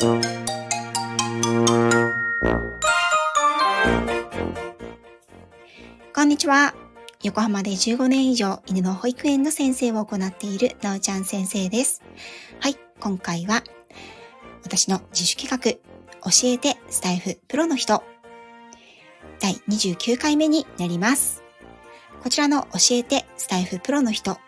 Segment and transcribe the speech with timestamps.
[0.00, 0.06] こ
[6.22, 6.72] んにちは。
[7.24, 12.04] 横浜で15年以上犬の保育園の先生を行っているなおちゃん先生です。
[12.60, 13.64] はい、今回は
[14.62, 15.58] 私の自主企画、
[16.30, 18.04] 教えてスタイフプロの人、
[19.40, 21.42] 第29回目になります。
[22.22, 24.38] こちらの教えてスタイフプロの人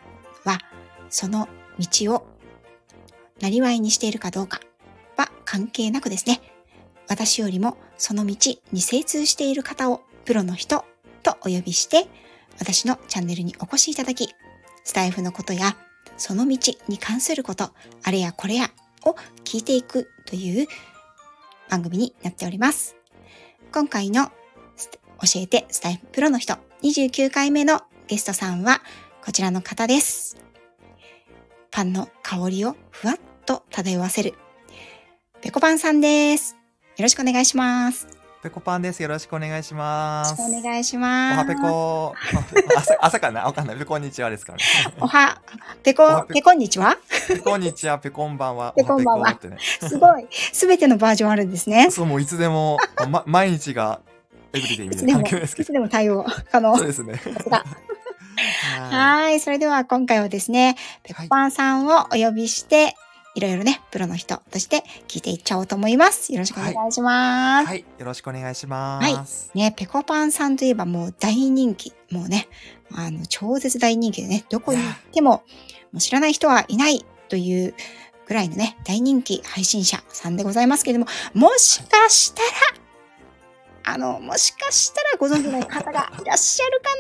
[0.44, 0.60] は、
[1.08, 2.28] その道を
[3.40, 4.60] なりわいにしているかどうか
[5.50, 6.40] 関係なくですね、
[7.08, 8.36] 私よりもその道
[8.70, 10.84] に精通している方をプロの人
[11.24, 12.06] とお呼びして、
[12.60, 14.32] 私のチャンネルにお越しいただき、
[14.84, 15.76] スタイフのことや
[16.16, 17.70] その道に関すること、
[18.04, 18.70] あれやこれや
[19.04, 20.68] を聞いていくという
[21.68, 22.94] 番組になっております。
[23.72, 28.82] 今回の教えてスタイフプロの人29回目のゲストさんは
[29.24, 30.36] こちらの方です。
[31.72, 34.34] パンの香りをふわっと漂わせる
[35.42, 36.54] ペコパンさんです。
[36.96, 38.04] よろしくお願いします。
[38.04, 38.10] よ
[38.42, 39.02] ペコパンです。
[39.02, 40.32] よろしくお願いします。
[40.32, 41.38] ろしくお願いしおます。
[41.38, 42.14] はペコ。
[42.76, 43.44] 朝、朝かな？
[43.44, 43.78] わかんない。
[43.78, 44.64] ペコンにちはですからね。
[45.00, 45.40] おは、
[45.82, 46.98] ペコペペコんにちは？
[47.28, 48.72] ペコンにちは、ペコンばんは。
[48.76, 49.38] ペコンばんは。
[49.88, 50.26] すごい。
[50.30, 51.90] すべてのバージョンあるんですね。
[51.90, 52.78] そう、もういつでも、
[53.08, 54.00] ま、毎日が
[54.52, 55.64] エブリデイみたいな環境ですけど。
[55.64, 56.76] いつでも対応可能。
[56.76, 57.14] そうですね。
[58.90, 59.40] はい。
[59.40, 62.94] それでは今回はですね、ペコパンさんをお呼びして、
[63.34, 66.32] いろいろね、プロの人として聞いていっちゃおうと思います。
[66.32, 67.64] よろしくお願いします。
[67.64, 67.66] い。
[67.66, 67.84] はい。
[67.98, 69.50] よろしくお願いします。
[69.54, 71.92] ね、ペコパンさんといえばもう大人気。
[72.10, 72.48] もうね、
[72.92, 75.44] あの、超絶大人気でね、どこに行っても、
[75.92, 77.74] もう知らない人はいないという
[78.26, 86.90] ぐらいのね、大人気配信者さんでございますけれども、もしかしたら、あの、もしかしたらご存知ない方がいらっしゃるか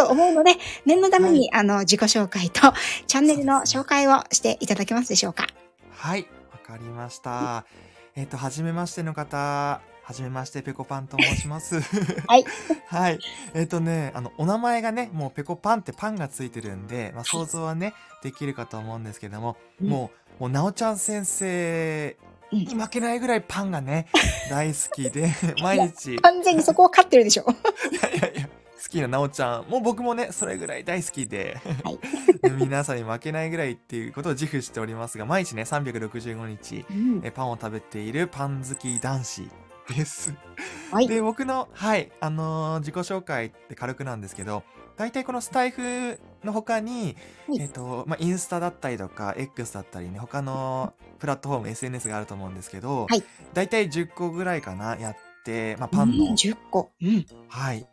[0.00, 2.72] なと思うので、念のために、あの、自己紹介と
[3.06, 5.46] チャンネルの紹介をしていただけますでしょうか。
[6.04, 6.26] はい。
[6.52, 7.64] わかりました。
[8.14, 11.80] えっ、と、はじめましての方、はじめまして、ペコパンと申します。
[12.28, 12.44] はい。
[12.88, 13.18] はい。
[13.54, 22.18] えっ、とね、あの、お名前がね、もうペコパンってパンがついてるんで、まあ、想像はね、できるかと思うんですけども、うんもう、もう、なおちゃん先生
[22.52, 24.08] うんに負けないぐらいパンがね、
[24.50, 25.32] 大好きで、
[25.62, 27.46] 毎日、い完全にそこを勝ってるでしょ。
[28.02, 28.48] やいやいや、
[28.82, 31.98] 好きななおちゃん、もう僕もね、それぐらい大好きで、はい
[32.58, 39.48] 皆さんに負けないぐらいっていうことを自負しておりますが、毎日ね、365日、うんえパンを食べているパン好き男子
[39.88, 40.34] です。
[40.90, 41.08] はい。
[41.08, 44.62] で、僕の、はい、あのー自己紹介って軽くなんですけど、
[44.96, 47.16] 大体このスタイフの他に、
[47.48, 56.90] はいえっ、と、まあ、インスタだったりとか、X だったりね、他のプラットフォーム、SNS があると思うんですけど、はい大体10個ぐらいかな、やって、まあ、パンうんの、10個。
[57.00, 57.26] うん。
[57.48, 57.86] はい、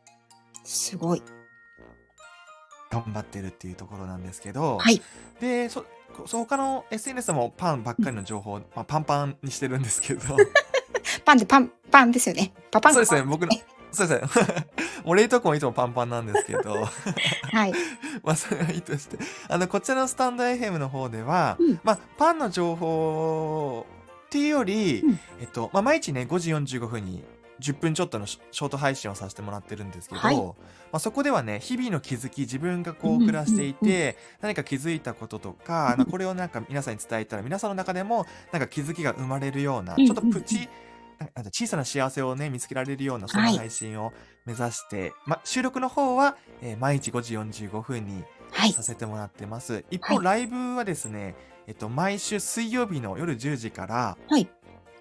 [0.64, 1.24] すごい。
[2.92, 5.02] 頑張ってるっていうところなんですけど、はい。
[5.40, 5.86] で、そ、
[6.26, 10.22] そ他の SNS でもパンばっかりの情報、まあ、パンパンにしてるんですけど、
[11.24, 12.54] パンでパン、パンですよね。
[12.70, 12.94] パパン。
[12.94, 13.52] そうですね、僕の、
[13.92, 14.66] そうですね。
[15.06, 16.86] もう冷凍庫もいつもパンパンなんですけど、
[17.52, 17.74] はい。
[18.24, 19.18] まあ、それはいいとして。
[19.48, 23.86] あの、こちらのスタンド FM の方では、うんまあ、パンの情報
[24.26, 27.24] っていうより、うんえっと、まあ、毎日ね、5時45分に
[27.62, 30.54] 10分ちょっとのシショート配信をさせてもらってるんですけど、はいま
[30.94, 40.68] あ、そこではね、日々の気づき、自分がこううん暮らしていうんうんて、何か気づいたこととか、まあこれをなんか皆さんに伝えたら、皆さんの中でも、なんか気づきが生まれるような、うんちょっとプチ、
[41.52, 44.12] 小さな幸せをね、見つけられるような、そんなはい配信を
[44.46, 48.84] 目指して、まあ、収録の方は、えー毎日5時45分にはいさ。
[48.84, 49.86] せてもらってます。
[49.92, 51.36] 一方、はいライブはですね、
[51.68, 54.50] えっと、毎週水曜日の夜10時から、はい。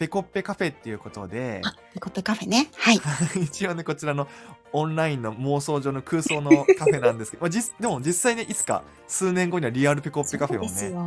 [0.01, 2.71] ペコッペカフェっていうことで、あ、ペコペカフェね。
[2.75, 2.99] はい。
[3.45, 4.29] 一応ね、こちらの
[4.73, 11.01] オンラインの妄想上の空想のカフェなんですけど、まあ、実でも実際ね、いつか数年後にはリアルペコッペカフェをね、そうですよ。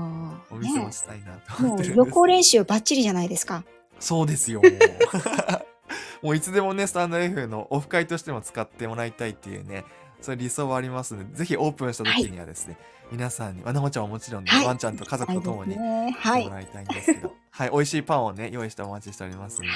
[0.51, 1.91] お見せもねしたいなと思ってるんです。
[1.97, 3.63] 予行練習バッチリじゃないですか。
[3.99, 4.61] そうですよ。
[6.21, 9.85] もういつでもね、スタンド F のオフ会としても使ってもらいたいっていうね、
[10.23, 12.77] そういう理想はありますので、ぜひオープンした時にはですね、
[13.11, 16.17] 皆さんに、わなほちゃんはもちろんね、はいワンちゃんと家族と共にはいですね。
[16.17, 16.55] はい来ても。
[16.55, 19.67] らいたいんですけど、 はい、美味しいパンをね、用意してお待ちしておりますんで。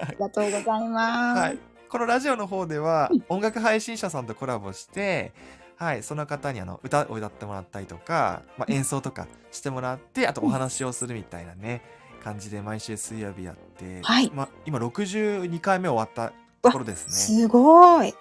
[0.00, 1.40] ありがとうございます。
[1.40, 1.58] はい。
[1.88, 5.32] このラジオの方ではうん、音楽配信者さんとコラボして、
[5.76, 11.82] はい、その方にあの歌を歌ってもらったりとか、まあ、演奏とかしてもらって、あとお話をするみたいなね、
[12.22, 16.32] 感じで毎週水曜日やって、はいまあ、今62回目終わった
[16.62, 17.12] ところですね。
[17.12, 18.14] すごい。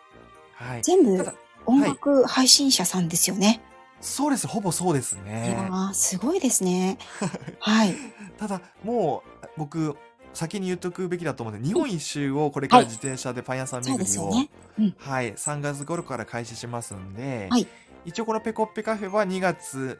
[0.55, 0.81] はい。
[0.81, 1.33] 全部
[1.65, 3.61] 音楽配信者さんですよね。
[4.01, 6.97] そうです、ほぼそうですいやすごいですね。
[7.59, 7.95] はい。
[8.37, 9.95] ただ、もう、僕、
[10.33, 14.49] 先に言っとくべきだと思うんで、日本一周をこれから自転車でパン屋さん巡りを、ですよね。
[14.79, 14.95] うん。
[14.97, 17.67] はい、3月頃から開始しますんで、はい
[18.05, 19.99] 一応このペコッペカフェは2月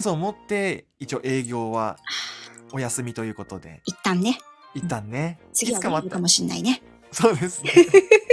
[0.00, 1.96] 末をもって、一応営業は
[2.72, 4.38] お休みということで、一旦ね。
[4.74, 5.40] 一旦ね。
[5.52, 6.82] 次はつかもしんないね。
[7.10, 7.72] そうですね。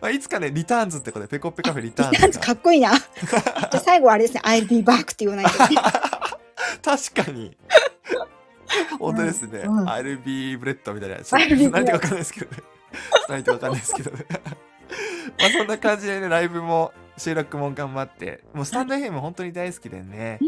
[0.00, 2.92] まあ、いつかね、リターンズってことで、ペコッペカフェリターンズなんかかっこいいな。
[2.98, 5.76] じゃあ最後はあれですね、I'll be back って言わないとね。
[6.82, 7.56] 確かに。
[8.98, 9.60] 本当ですね。
[9.60, 11.16] うん I'll be bread みたいな。
[11.70, 12.62] 何てかわかんないですけどね。
[13.28, 14.26] 何てかわかんないですけどね。
[15.38, 20.38] まあそんな感じでね、ライブも収録も頑張って、もうスタンド FM 本当に大好きでね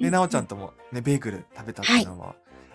[0.00, 2.34] で、なおちゃんともね、ベーグル食べたっていうのも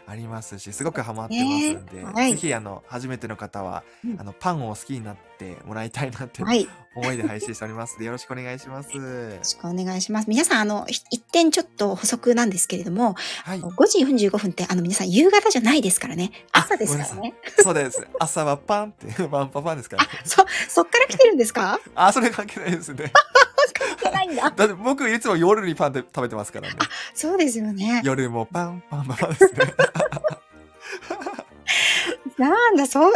[0.09, 6.63] ありますし、すごくハマってますんで、ねはいぜひあの、初めての方は、うんあの、パンを好きになってもらいたいなってはい。
[6.63, 8.89] よ思いで配信しておりますので、よろしくお願いします。
[8.93, 10.29] ろしくお願いします。
[10.29, 13.59] 皆さん、あの、ひ一点ちょっと補足なんですけれども、はい。
[13.61, 16.31] 5時45分って、あの、皆さん、夕方じゃないですからね。
[16.53, 17.33] 朝ですからごね。
[17.59, 18.07] そうです。
[18.19, 20.09] 朝はパンって、パンパンパンですからね。
[20.23, 21.79] そ、そっから来てるんですか？
[21.95, 23.11] あ、それ関係ないですね。
[24.27, 24.49] ないんだ。
[24.51, 26.75] だって僕いつも夜にパンで食べてますからね。
[27.13, 28.01] そうですよね。
[28.03, 29.51] 夜もパンパンパンですね。
[32.37, 33.13] なんだ、そう、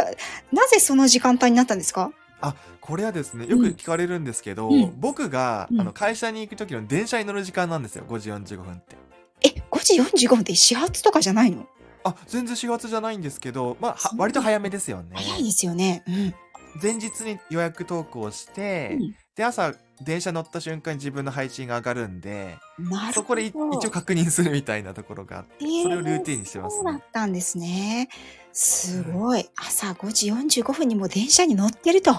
[0.52, 2.10] なぜその時間帯になったんですか？
[2.40, 8.04] あ、これはですね、よく聞かれるんですけど、うん僕が、うんあの会社に行く時の電車に乗る時間なんですよ。
[8.08, 8.96] 5時45分って。
[9.42, 11.66] え、5時45分って始発とかじゃないの？
[12.04, 15.10] あ、全然4月じゃないんですけど、まあ、割と早めですよね。
[15.14, 16.02] 早いですよね。
[16.08, 16.34] うん。
[16.82, 23.12] 前日に予約投稿して、うんで、朝、電車乗った瞬間に自分の配信が上がるんで、なるほど。
[23.12, 23.54] そこでい一
[23.86, 27.02] 応確認するみたいなところがあって、それをルーティンにしてますねそうだっ。
[27.12, 28.08] たんですね。
[28.52, 29.48] すごい。
[29.56, 30.30] 朝5時
[30.60, 32.12] 45分にもう電車に乗ってると。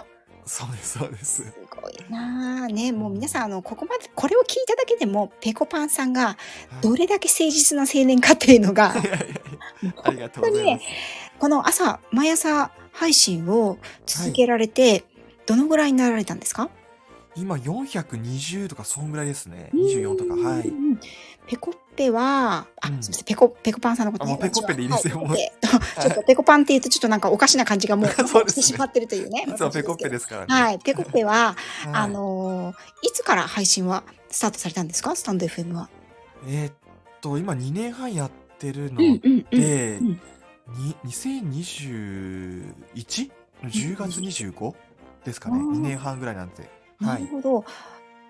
[0.46, 1.44] そうです、そうです。
[1.44, 6.38] すごいなあねもう皆さんあのここまでこれを聞いただけでもペコパンさんが
[6.82, 9.20] どれだけ誠実な青年かっていうのが いやいやい
[9.86, 10.86] やありがとうございます。
[11.40, 15.06] この朝毎朝配信を続けられて、
[15.46, 16.70] どのぐらいになられたんですか？
[17.36, 19.70] 今420とかそんぐらいですね。
[19.74, 20.36] 24とか。
[20.50, 20.72] はい。
[21.48, 25.52] ペコッペは、あ、うんすみません、ペコ、ペコパンさんのことあもうペコッペでいいですよはペコッペ
[26.02, 29.46] ちょっとペコパンって言うとちょっとなんかおかしな感じがもう そうしてしまってるというね。
[29.48, 30.48] いつもペコッペすですからね。
[30.48, 30.80] はい。
[30.80, 35.14] ペコッペは、 はいあのーいつから配信はスタートされたんですか？
[35.16, 35.90] スタンド FM は。
[36.48, 36.74] えーっ
[37.22, 40.22] と、今2年半やってるのうんうんうん。
[40.78, 43.30] に 2021?
[43.64, 44.74] の10月 25?
[45.26, 45.58] ですかね。
[45.58, 46.70] あー2年半ぐらいなんで。
[47.00, 47.22] なはい。
[47.24, 47.66] るほど。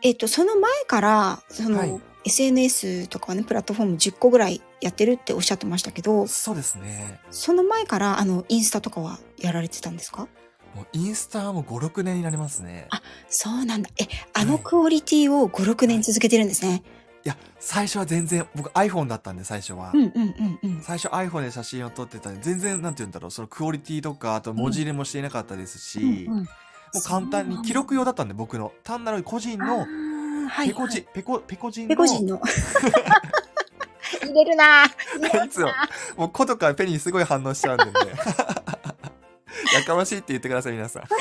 [0.02, 7.20] えっと、その前から、その、はい SNS とかね、プラットフォーム10個ぐらいやってるっておっしゃってましたけど、そうですね。
[7.32, 10.30] その前から、あの、インスタとかはやられてたんですか？
[10.74, 12.88] もうインスタはもう5、6年になりますね。
[12.92, 13.90] あそうなんだ。
[14.00, 16.82] え、あのクオリティを5、6年続けてるんですね。
[17.26, 19.92] いや、最初は全然、僕 iPhone だったんで、最初は。
[19.94, 20.82] うんうんうんうん。
[20.82, 26.48] 最初 iPhone で写真を撮ってたんで、全然、なんて言うんだろう、そのクオリティとか、あと文字入れもしていなかったですし、うんうん
[26.94, 28.72] もう簡単に、記録用だったんで、僕の。
[28.84, 32.42] 単なる個人あの、ーはいペコジ、はいペコ、ペコ人の、ペコ人の。
[34.22, 35.68] 入れるなぁいつも、
[36.18, 37.92] もう、コとかペにすごい反応しちゃうんでね。
[39.74, 41.04] やかましいって言ってください、皆さん。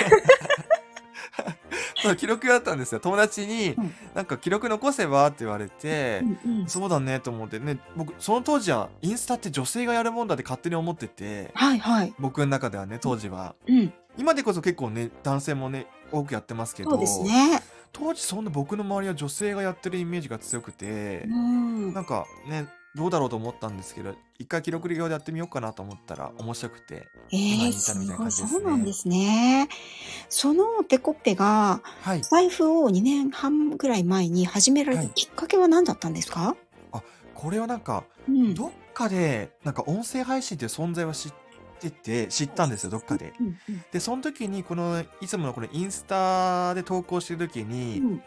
[2.02, 3.00] そう記録だったんですよ。
[3.00, 12.12] 友達にうん、なんか記録残せばって言われて、うんうんそうだねと思ってね、僕、その当時はインスタって女性がやるもんだって勝手に思ってて、はいはい。
[12.18, 13.54] 僕の中ではね、当時は。
[13.68, 13.92] うん。
[14.16, 17.62] 今でこそ結構ね、男性もね、多くやってますけど、そうですね。
[17.92, 21.94] 当時そんな僕の周りは女性がやってるイメージが強くて、うん。
[21.94, 27.06] なんかね、どうだろうと思ったんですけど、一回記録用でやってみようかなと思ったら面白くて。
[27.32, 28.50] え今ー、に至るみたいなすごい。
[28.50, 29.68] 感じですねそうなんですね。
[30.28, 32.22] そのペコッペが、はい。
[32.22, 36.56] 財布を2年半ぐらい前に始められたはいきっかけは何だったんですか、
[37.34, 38.54] これはなんか、うん。
[38.54, 41.32] どっかで、なんか音声配信っていう存在は知っ
[41.82, 43.32] てて、知ったんですよ、どっかで。
[43.90, 48.22] で、その時に、この、いつものこのインスタで投稿してる時に、うん。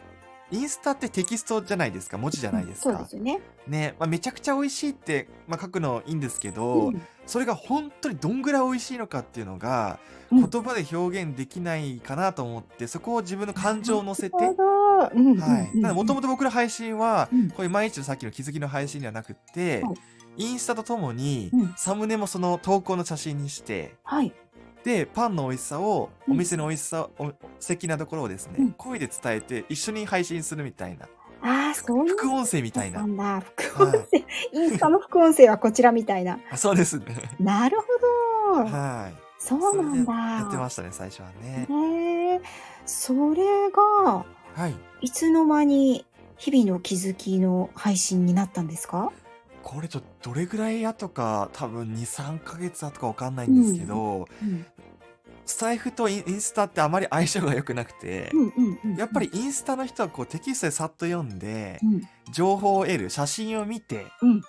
[0.52, 2.90] インスタってテキストじゃないですか、文字じゃないですか？
[2.90, 3.08] そうで。
[3.08, 3.40] すよね。
[3.66, 7.02] ね、まあ、めちゃくちゃ美味しいって、まあ、書くのいいんですけど、うん。
[7.26, 9.98] それが本当にどんぐらい美味しいのかっていうのが、
[10.30, 10.48] うん。
[10.48, 15.78] 言葉で表現できないかなと思って、そこを自分の感情を乗せて、はい。
[15.92, 17.50] もともと僕の配信は、うん。
[17.50, 19.94] こういう毎日のさっきの気づきの配信ではなくって、はい
[20.36, 24.32] インスタとともにうん、サムネもその投稿の写真にして、はい。
[24.84, 31.06] で、パンの美味しさを、うんお店の美味しさ、お素敵なところをですね、うん声で伝えて、一緒に配信するみたいな、
[31.42, 33.06] ああ、そういう副音声みたいなな。
[33.06, 33.40] んだ。
[33.40, 34.24] 副音声。
[34.52, 36.38] インスタの副音声はこちらみたいな。
[36.50, 37.04] あそうですね。
[37.40, 38.64] なるほど。
[38.64, 39.14] はい。
[39.38, 40.12] そうなんだ。
[40.12, 41.66] それでやってましたね、最初はね。
[41.70, 42.40] へえ。
[42.84, 44.24] それが、
[44.54, 44.74] はい。
[45.02, 46.04] いつの間に
[46.36, 49.12] 日々の気づきの配信になったんですか
[49.66, 54.64] これちょっとどれぐらい後か、多分2、3ヶ月後かわかんないんですけど、うん。
[55.44, 58.96] スタイフとインスタってあまり相性が良くなくて、うんうんうん。
[58.96, 62.08] やっぱりインスタの人はこうテキストでさっと読んでう、ん。
[62.30, 64.42] 情報を得る、写真を見て、うん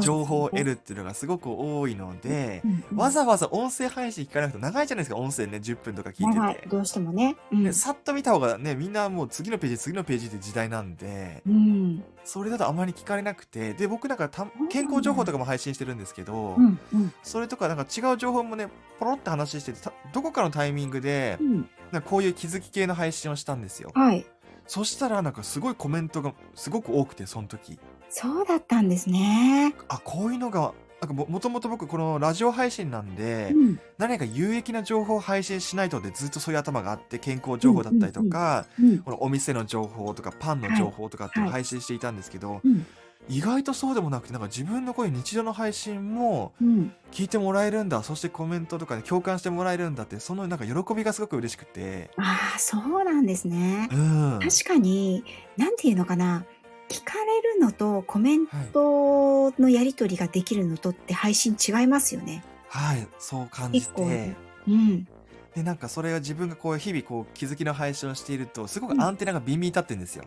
[0.00, 6.38] 情報を得るっていうのがすごく多いので、うんうんわざわざ音声配信聞かなくても長いじゃないですか、音声ね、10分とか聞いてて。
[6.38, 7.36] 長いどうしてもね。
[7.52, 18.68] うんでさっと見た方がね、みんなもう次のページ、次のページって時代なんで、うんそれだとあまり聞かれなくて、で、僕なんかた健康情報とかも配信してるんですけど、うんうんそれとかなんか違う情報もね、
[18.98, 23.90] ポロって話してて、たどこかのタイミングでう、んなんかこういう気づき系の配信をしたんですよ。
[23.94, 24.26] はい。
[24.66, 27.78] そしたらなんかすごいコメントがすごく多くて、その時。
[28.10, 29.74] そうだったんですね。
[29.88, 33.80] あ、こういうのが、なんかももともと僕このラジオ配信なんで、うん。
[33.98, 42.84] 何か有益な情報を配信しないとでずっとそういう頭があって健康情報だったりとか、うんこのお店の情報とかパンの情報とかっていう配信していたんですけど、うん。
[43.28, 46.92] 意外とそうでもなくてなんか自分のこういう日常の配信もうん。
[47.12, 52.10] 聞いてもらえるんだそしてコメントとかで共感してもらえるんだってそのなんか喜びがすごく嬉しくて。
[52.16, 53.88] ああそうなんですね。
[53.92, 53.96] う。
[53.96, 54.38] ん。
[54.42, 55.22] 確かに
[55.56, 56.44] なんていうのかな
[56.88, 62.44] 聞かれるのとコメントのやり取りができるのとって配信違いますよね。
[62.68, 64.34] はいそう感じて
[64.66, 65.06] うん。
[65.54, 70.24] でなんかそれが自分がこう日々こう気づきの配信をしているとすごくアンテナがビンビン立ってるんですよ。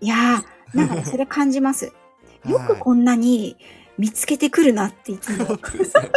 [0.00, 1.92] いやーなんかねそれ感じます。
[2.48, 3.56] よくはいこんなに
[3.98, 5.44] 見つけてくるなっていつも。
[5.46, 6.08] 本当ですよね。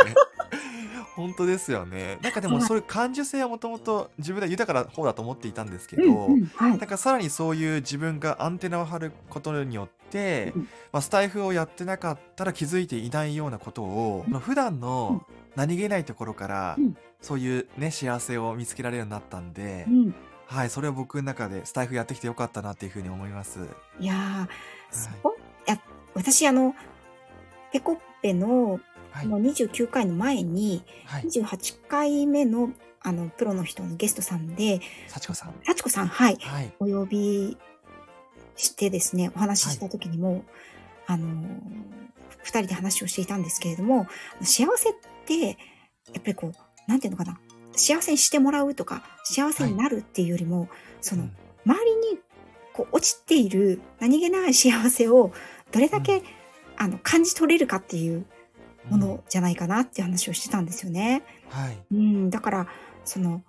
[1.15, 2.17] 本当ですよね。
[2.21, 2.65] なんかでもはい。
[2.65, 6.71] そういう感受性はもともと自分では豊かな方だと思っていたんですけど、うんうんはい。
[6.71, 10.61] なんかさらにそういう自分がアンテナを張ることによって、うん。
[10.91, 14.33] まあ、スタイフをやってなかったら気づいていないようなことを、うん。
[14.33, 16.97] まあ普段の何気ないところから、うん。
[17.21, 20.15] そういうね幸せを見つけられるようになったんで、うん。
[20.45, 23.59] はいそれは僕の中でスタイフやってきてよかったなっていうふうに思います。
[23.99, 25.35] いやーそこ
[25.67, 25.79] いや
[26.13, 26.75] 私あの
[27.71, 28.79] ペコッペの
[29.13, 29.27] はい。
[29.27, 31.23] もう29回の前にはい。
[31.23, 32.71] 28回目の
[33.05, 35.53] あのプロの人のゲストさんで幸子さん。
[35.65, 36.37] 幸子さんはい。
[36.41, 36.73] はい。
[36.79, 37.57] お呼び
[38.55, 40.43] してですねお話しした時にも、
[41.05, 41.27] あの
[42.43, 44.07] 二人で話をしていたんですけれども
[44.41, 44.93] 幸せっ
[45.25, 45.53] てや
[46.19, 47.39] っぱりこうなんていうのかな
[47.75, 50.69] 幸せにしてもらうとか幸せになるっていうよりも、
[51.01, 51.31] そのうん。
[51.65, 52.19] 周りに
[52.73, 55.31] こう落ちている何気ない幸せを
[55.71, 56.23] どれだけ、うん。
[56.75, 58.25] あの感じ取れるかっていう
[58.89, 61.23] もうんのじゃないかなっていう話をしてたんですよね。
[61.49, 61.77] はい。
[61.91, 62.67] うん、だから
[63.05, 63.41] その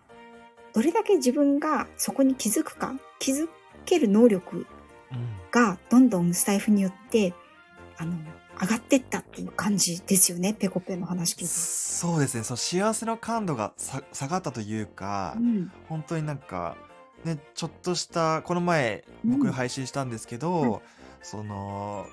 [0.73, 3.49] どれだけ自分がそこに気づくか気づ
[3.85, 4.67] ける能力
[5.13, 5.29] うん。
[5.51, 7.33] がどんどんスタイフによって
[7.97, 8.17] あの
[8.61, 11.47] 上がってったっていう感じですよねペコペの話聞いて。
[11.47, 12.45] そうですね。
[12.45, 15.73] その幸せの感度がさ下がったというか、うん。
[15.89, 16.77] 本当になんか
[17.25, 19.39] ねちょっとしたこの前うん。
[19.39, 20.83] 僕配信したんですけど、
[21.23, 22.07] その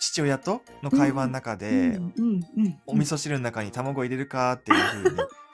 [0.00, 4.78] 父親との会話の中で、うんうんうんお味噌汁の中に卵入れるかっていう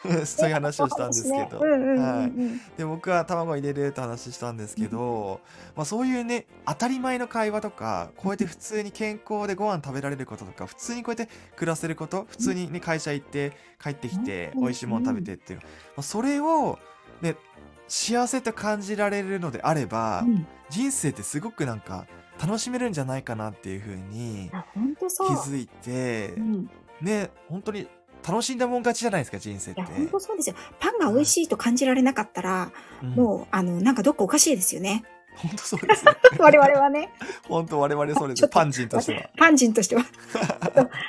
[0.04, 5.40] ふうにそういう話をしたんですけど、はい、うんで僕は卵入れるって話したんですけど、
[5.74, 14.60] まあ、そういうね当たり前の会話とかこうやって普通に健康でご飯食べられることとか普通にこうやって暮らせること普通にね会社行って帰ってきてうん。
[14.62, 15.66] 美味しいもの食べてっていう、ま
[15.98, 16.78] あ、それを
[17.20, 17.34] ね
[17.88, 20.46] 幸せと感じられるのであれば、うん。
[20.68, 22.06] 人生ってすごくなんか
[22.40, 24.50] 楽しめるんじゃないかなっていうふうに
[24.98, 25.04] 気。
[25.04, 27.88] づいてうんね本当に
[28.26, 29.88] 楽しんだもん勝ちじゃないですか人生っていや、。
[29.88, 30.56] 本当そうですよ。
[30.80, 35.04] パンが美味しいと感じられなかったら、うんもう、あの、なんかどっかおかしいですよね。
[35.36, 36.12] 本当そうですね。
[36.40, 37.10] 我々はね。
[37.48, 39.30] 本当我々それちょっとでパン人としては。
[39.36, 40.04] パン人としては。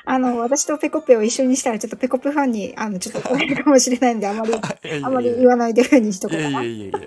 [0.05, 4.53] あの、私とペコペを一緒にしたら、ちょっとペコペファンに、あの、ちょっと怒られるかもしれないんで、あまり、
[5.03, 6.59] あまり言わないでふうにしとこうかな。
[6.59, 6.99] やいやいや。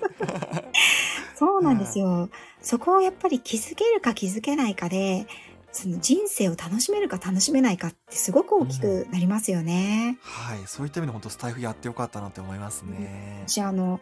[1.41, 2.29] そうなんですよ。
[2.61, 5.25] そこをやっぱり気づけるか気づけないかで、
[5.71, 10.19] その人生を楽しめるか楽しめないかってすごく大きくなりますよね。
[10.21, 13.43] はい、そういった意味で本当スタイフやってよかったなって思いますね。
[13.47, 13.99] 私あの、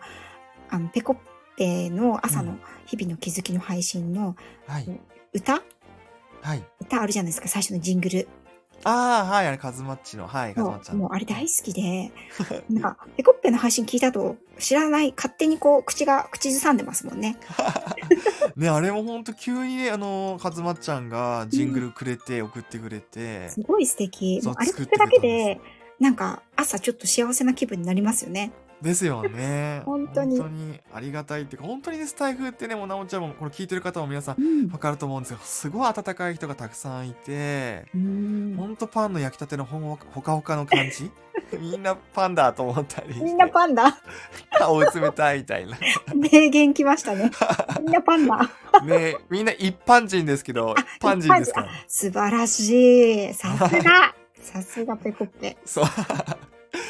[0.70, 1.16] あの、ペコ
[1.56, 4.36] ペの朝のうん日々の気づきの配信の
[4.68, 5.00] はい、
[5.32, 5.62] 歌？
[6.42, 6.64] はい。
[6.82, 8.28] 歌あるじゃないですか、最初のジングル。
[8.84, 12.12] ああ、はい、あれ、カズマッチの、はい、カズマッチもう、あれ大好きで、
[12.70, 17.38] なんか、ペコッペの配信聞いたと、知らない、勝手にこう、口が、口ずさんでますもんね。
[18.56, 24.42] ね、あれも本当急にね、あの、カズマッちゃんがジングルくれて、送ってくれて、すごい素敵。
[24.44, 25.60] もうあれ聞くだけで、
[26.00, 28.52] なんか、朝ちょっと幸せな気分になりますよね。
[28.82, 29.82] ですよね。
[29.86, 34.70] 本当にありがたいっていうか、本当にね、スタイフってね、もうなおちゃんも、これ聞いてる方も皆さん、うん。
[34.70, 35.40] わかると思うんですよ。
[35.44, 41.12] すごい温かい人がたくさんいて、うんほんとパンの焼きたてのほほかほかの感じ？
[41.60, 43.22] みんなパンだと思ったり。
[43.22, 43.98] みんなパンダ。
[44.60, 45.78] 青冷たいみたいな。
[46.16, 47.32] 名言きましたね。
[47.82, 48.50] みんなパンダ。
[48.84, 51.70] ねみんな一般人ですけど、パン人ですから。
[51.88, 53.34] 素晴らしい。
[53.34, 54.16] さすが。
[54.42, 55.58] さすがペコッペ。
[55.66, 55.86] そう。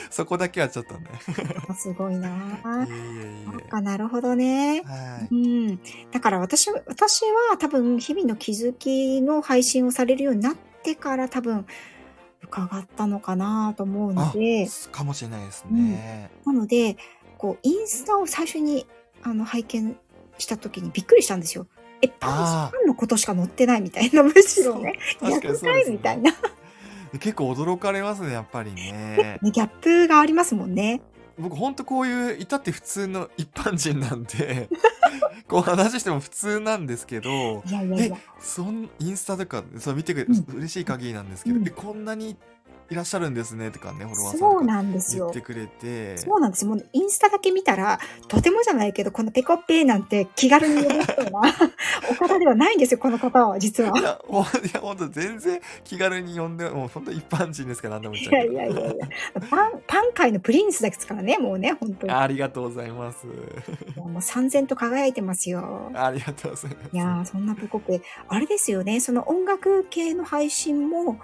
[0.09, 1.07] そこだけはちょっとね。
[1.77, 2.87] すごいなぁ。
[2.87, 4.81] いえいえいそっかなるほどねえ。。
[4.81, 5.67] はうい。
[5.73, 5.79] ん。
[6.11, 11.65] だから私は、私は多分日々の気づきの配信をされるようになっってから多分
[12.41, 15.91] 伺ったのかなと思うのあ、で、かもしれないですうん。
[15.91, 16.31] ね。
[16.45, 16.97] なので、
[17.37, 18.87] こう、インスタを最初に、
[19.21, 19.97] あの、拝見
[20.37, 21.67] した時にびっくりしたんですよ。
[22.01, 25.95] え、パン、のことしか載ってないみたいな、むあ、しろね、逆かそうですね。
[25.95, 26.31] いみたいな。
[27.13, 29.39] 結構驚かれますね、やっぱりね。
[29.41, 31.01] ね、ギャップがありますもんね。
[31.39, 34.69] 僕ほんとこういう、至って普通の一般人なんで、
[35.47, 38.17] こう話しても普通なんですけど、え、いやいやいや。
[38.39, 40.45] そん、インスタとか、そう見てくれ、うん。
[40.57, 41.69] 嬉しい限りなんですけど、え、うん。
[41.69, 42.35] こんなに
[42.89, 45.25] いらっしゃるんですねとかね、フォロワーさんそうなんですよ。
[45.25, 46.71] 言ってくれて、そうなんですよ。
[46.71, 51.41] もうインスタだけ見たら、とてもじゃないけど、このペコッペーなんて気軽に呼べそうな
[52.09, 53.97] お方ではないんですよ、この方は、実は。
[53.97, 58.79] いや、もう、いや、ほんと全然気軽に呼んで、もうほんと一般人ですから何でも言っいちゃうやけど。
[58.79, 59.07] いやいやいや。
[59.49, 62.13] パン、パン界のプリンスですからね、もうね、本当に。
[62.13, 63.27] ありがとうございます。
[63.27, 63.29] い
[63.95, 65.91] やもう三千と輝いてますよ。
[65.93, 66.89] ありがとうございます。
[66.91, 71.19] いやー、そんなペコッペ、あれですよね、その音楽系の配信も、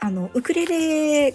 [0.00, 1.28] あの、ウクレレ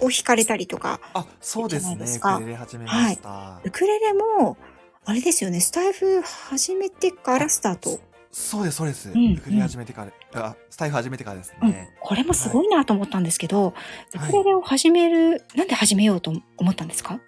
[0.00, 1.94] を弾かれたりとか、あ、そうですね。
[1.94, 2.40] ウク。
[2.40, 3.14] レレ始めまはい。
[3.14, 3.60] した。
[3.64, 4.56] ウクレレも、
[5.04, 7.98] あれですよね、スタイフ始めてからあ、スタート。
[8.30, 9.10] そそうです、そうです。
[9.10, 9.68] うん、ウクレレうん。
[9.68, 11.90] 始めてから、あ、スタイフ始めてからですうん、ね。
[12.00, 12.56] これもすはい。
[12.56, 13.74] ごいなと思ったんですけど、
[14.14, 14.30] ウはい。
[14.30, 17.20] クレレを始める、なんで始めようと思ったんですか？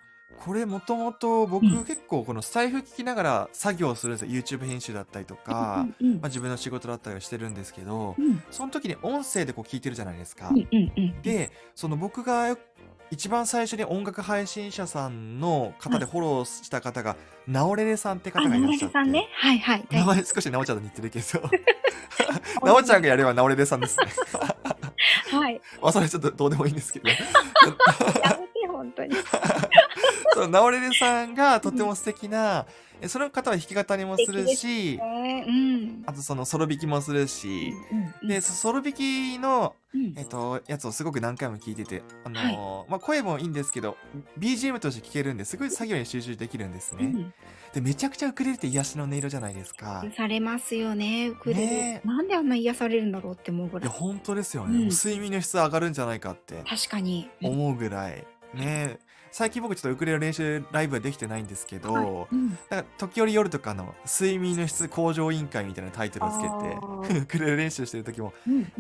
[0.44, 1.84] これもともと僕うん。
[1.84, 4.40] 結構このスタイフ聞きながら作業するんですよ。
[4.40, 6.14] YouTube 編集だったりとうんか、うんうん。
[6.14, 8.42] まあ自分の仕事だったりしてるんですけど、うん。
[8.50, 10.50] その時に音声でこう聞いてるじゃないですうか。
[10.50, 11.22] んうんうん。
[11.22, 12.58] で、その僕がよ
[13.10, 15.98] 一番最初に音楽配信者さんの方はい。
[16.00, 17.16] でフォローした方が、
[17.46, 19.28] なおれれさんってあ、方がいナオらっしゃって、レレさんね。
[19.34, 19.86] はいはい。
[19.90, 20.28] 名前き。
[20.34, 21.24] 少しな おちゃんと似てるけど、
[22.62, 23.02] おなおちゃん。
[23.02, 24.06] がやればなおれれさんですね。
[25.30, 25.60] はい。
[25.80, 27.08] まあそれちょっとどうでもいいんですけど。
[27.10, 29.16] やめて、本当に。
[30.34, 31.76] そのなおれれさんがとうん。
[31.76, 32.66] ても素敵な、
[33.02, 35.44] えその方は弾き語りもするし、ね。
[35.48, 36.02] うん。
[36.06, 38.42] あとそのソロ弾きもするうし、んうんうで、ん。
[38.42, 40.12] そソロ弾きの、うん。
[40.16, 42.54] えっと、やつをすごく何回も聞いてて、あはい。
[42.56, 43.96] のーまあ、声もいいんですけど、
[44.38, 47.06] BGM として聴けるんで、すごい作業に集中できるんですね。
[47.06, 47.34] うん。
[47.72, 50.00] で、めちゃくちゃウクレレって癒しの音色じゃないですか。
[50.04, 51.66] 癒されますよね、ウクレレ。
[51.66, 52.06] ねえ。
[52.06, 53.98] なんであんな癒されるんだろうって思うぐいや、らい。
[53.98, 54.68] 本当ですよう。
[54.70, 54.86] ね。
[54.90, 57.30] 睡眠の質上がるんじゃないかって確かに。
[57.42, 57.50] うん。
[57.52, 58.26] 思うぐらい。
[58.54, 58.98] ね
[59.32, 61.84] 最近僕ちょっとウクレレ練習ライブはできてないんですけはい。
[61.84, 62.48] ど、うん。
[62.68, 67.20] なんか時折夜とかの睡眠の質向上委員会みたいなタイトルをつけて。
[67.20, 68.32] ウクレレ練習してる時も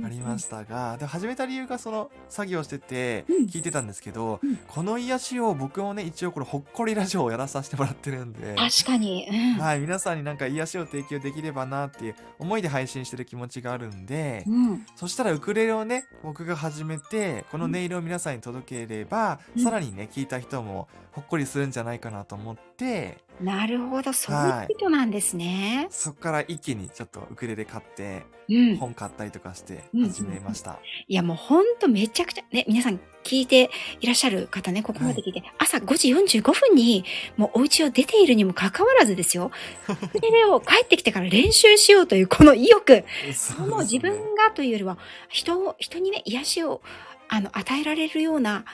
[0.04, 0.38] ありま。
[0.38, 3.44] したが、で、始めた理由がその作業しててうん。
[3.46, 4.56] 聞いてたんですけど、うん。
[4.56, 9.28] この癒しを僕もね、一応このほっこりラジオをやらさせてもらってるんで、確かに。
[9.56, 9.62] うん。
[9.62, 14.86] はい、皆さんになんか癒しを提供できればなっていう思いで配信してる気持ちがあるんで、うん。
[14.96, 17.70] そしたらウクレレをね、僕が始めて、このうん。
[17.74, 19.62] 音色を皆さんに届ければ、うん。
[19.64, 24.72] さらにね、聞いた人もほっこりするんじゃないかなと思って、なるほど、そういうはい。
[24.72, 25.86] 意図なんですね。
[25.90, 28.76] そっから一気にちょっとウクレレ買って、うん。
[28.76, 30.44] 本買ったりとかしてうんうん始めうん。
[30.44, 30.78] ました。
[31.08, 35.16] いや、もうほんとめちゃくちゃ、ね、皆さん聞いていらっしゃる方ね、ここまはい。
[35.16, 37.04] で聞いて、朝5時45分に
[37.36, 39.50] もうお家を出ているにもかかわらずですよ、
[39.88, 43.04] ウクレレを帰ってきてから練習しようというこの意欲。
[43.34, 43.98] そうもう自。
[44.00, 44.98] 分がというよりは、
[45.28, 46.80] 人を、人にね、癒しを、
[47.28, 48.64] あの、与えられるようなうん。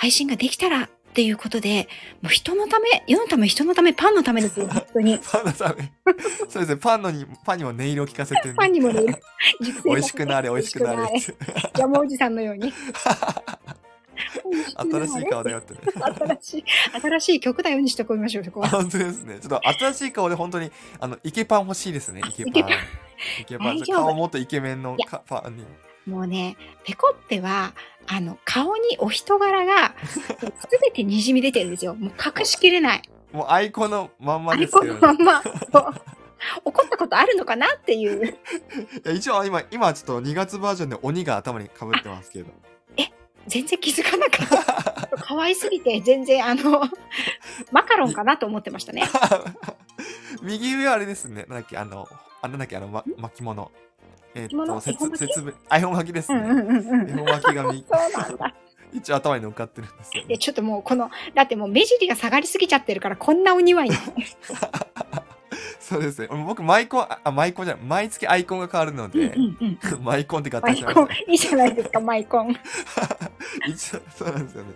[0.00, 1.86] 配信ができたらっていうことで、
[2.22, 5.18] もう人のため、世のため、人のため、パンのためですよ、 本当に。
[5.18, 5.92] パンのため。
[6.48, 6.76] そうですね。
[6.78, 8.78] パンのに、パンにも音色を聞かせてパンね。
[8.78, 9.20] にもね、
[9.60, 11.52] 熟 美味しくなれ、美美味味しくなれっしくなれ。
[11.52, 11.70] て。
[11.74, 12.72] ジャムおじさんのように。
[14.76, 15.26] 新しい。
[15.26, 15.80] 顔だよってね。
[15.94, 16.64] 新しい、
[17.02, 18.70] 新しい曲だようにしておきましょう、そこあ、は。
[18.70, 19.38] 本当ですね。
[19.38, 22.52] ちょっと新しい顔で本当に、あの、イケパン欲しいですね、あ、イケパン。
[23.40, 23.80] イケパン。
[23.82, 25.64] 顔もっとイケメンのパンに。
[26.10, 27.72] もうね、ペコッペは、
[28.08, 30.18] あの、顔にお人柄が、 す
[30.72, 31.94] べて滲み出てるんですよ。
[31.94, 33.02] もう隠しきれない。
[33.32, 34.90] もうアイコンのまんまアイですよね。
[34.90, 35.42] コンのまんま。
[36.64, 38.26] 怒ったことあるのかなっていう。
[38.26, 38.34] い
[39.04, 42.50] や一応今、今ちょっと2月バージョンで鬼が頭にかぶってますけど。
[42.96, 43.04] え、
[43.46, 45.16] 全然気づかなかった。
[45.18, 46.82] 可愛すぎて、全然あの、
[47.70, 49.08] マカロンかなと思ってましたね。
[50.42, 51.44] 右上はあれですね。
[51.48, 52.08] なんだっけ、あの、
[52.42, 53.70] あなんだっけ、あの、ま、巻物。
[54.34, 55.18] えーっと、恵方巻き？
[55.18, 56.40] 節節分、あ、恵方巻きですね。
[56.40, 58.54] 恵方巻きがみ そうなんだ。
[58.92, 60.38] 一応頭に乗っかってるんですよいや、ね。
[60.38, 63.90] ちょっともうこの、だってもう目尻が下がりすぎちゃってるから、こんなお庭に。
[65.90, 66.28] そうですね。
[66.46, 70.04] 僕、マイコン、あ、あマイコンじゃない、毎月アイコンが変わるのうんで、うんうん。
[70.04, 72.56] マイコンって合体しましたいいじゃないですか、マイコン。
[73.76, 74.74] そうなんですよね。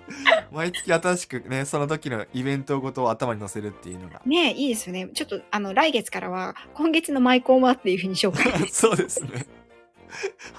[0.51, 4.21] 毎月新しくね、その時のイベントごとを頭に載せるっていうのが。
[4.27, 5.09] ねえ、いいですよね。
[5.15, 8.53] ちょっと、あの、来月からは、今月のマイコンはっていうふうに紹介。
[8.69, 9.47] そうですね。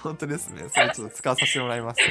[0.03, 0.63] 本当ですね。
[0.69, 2.01] それちょっと使わさせてもらいます。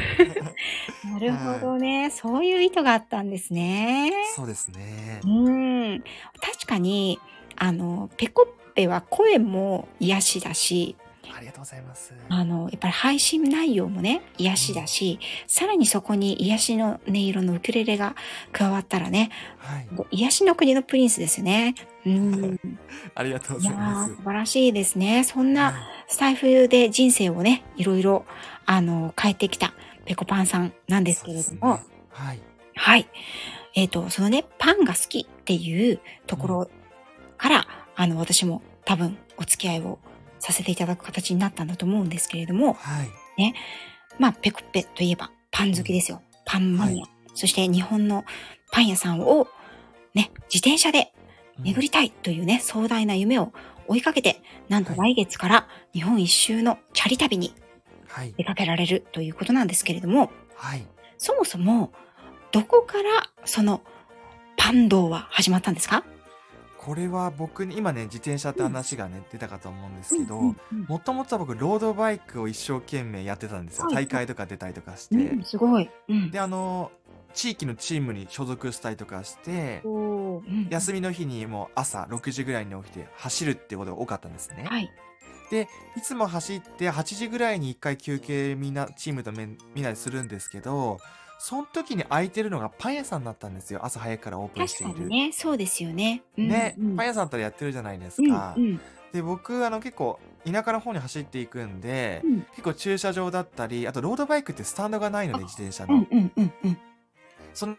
[1.09, 2.11] なるほどね。
[2.11, 4.13] そういう意図があったんですね。
[4.35, 5.27] そうですねう。
[5.27, 6.05] ーん。
[6.41, 7.21] 確かに、
[7.57, 10.97] あの、ペコッペは声も癒しだし、
[11.37, 12.15] ありがとうございます。
[12.29, 18.15] あの、やっぱり配信内容もね、癒しだし、さらにそこに癒しの音色のウクレレが
[18.53, 19.89] 加わったらね、はい。
[20.19, 21.75] 癒しの国のプリンスですよね。
[22.07, 22.61] うん。
[23.15, 24.17] ありがとうございますー、。
[24.17, 25.25] 素晴らしいですね。
[25.25, 25.75] そんなは
[26.09, 28.25] スタイフで人生をね、いろいろ、
[28.67, 32.41] あの、変えてきたペコパンさんなんいですけれども、ねはい。
[32.77, 33.09] はい。
[33.75, 36.71] えっ、と、そのね、パンが好きっていうところ
[37.45, 39.99] から、あの、私も多分お付き合いを
[40.39, 43.55] させていただく形になったんだと思うんですけれども、はい。
[44.19, 46.23] まあ、ペコッペといえばパン好きですよ。
[46.47, 47.07] パンマニア。
[47.35, 48.25] そして日本の
[48.73, 49.47] パン屋さんを
[50.15, 51.13] ね、自転車で
[51.59, 53.53] 巡りたいというね、壮大な夢を
[53.89, 57.55] 追いかけて、なんと来月から日本一周のチャリ旅に
[58.09, 58.33] はい。
[58.39, 60.87] 出かけられるということなんですけれども、はい。
[61.19, 61.93] そもそも、
[62.53, 63.83] どこからその
[64.57, 66.05] パン道は始まったんですか？
[66.85, 75.89] これは僕に今ね自転車って話がね、出たかと思うんですけど、うんうんもともとは僕ロードバイクを一生懸命やってたんですよ、はい大会とか出たりとかして、うん、すごい。
[76.09, 76.31] うん。
[76.31, 76.91] であの
[77.33, 79.83] 地域のチームに所属したりとかして
[80.71, 84.91] 休みの日にもう朝6時ぐらいに起きて走るってことが多かったんですね、はい。
[85.51, 90.99] でいつも走って8時ぐらいに1回休憩みんなチームとみんなでするんですけど
[91.47, 93.85] その時に空いてるのがパン屋さんだったんですよ。
[93.85, 95.09] 朝早くからオープンし確ている。
[95.11, 96.23] かにね、そうですよね。
[96.39, 96.97] うんね、うん。
[96.97, 98.81] パン屋さんだったらやってるじゃないですうんか、うん。
[99.13, 100.19] で僕あの結構
[100.51, 102.41] 田舎の方に走っていくんで、うん。
[102.53, 106.79] 結構駐車場だったりあとロードバイクってスタンドがないので自転車の、うんうんうんうん。
[107.53, 107.77] その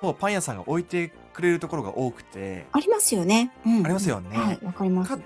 [0.00, 2.64] もうパン屋さんが置いてくれるところが多くて。
[2.72, 3.52] ありますよね。
[3.66, 3.84] うん。
[3.84, 4.38] ありますよね。
[4.38, 5.14] はい、わかります。
[5.14, 5.22] か。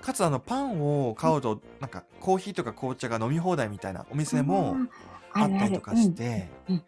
[0.00, 4.76] かつあのパンを買うとなんかコーヒーとか紅茶が飲み放題みたいなお店も
[5.32, 6.82] あったりとかして、うんうん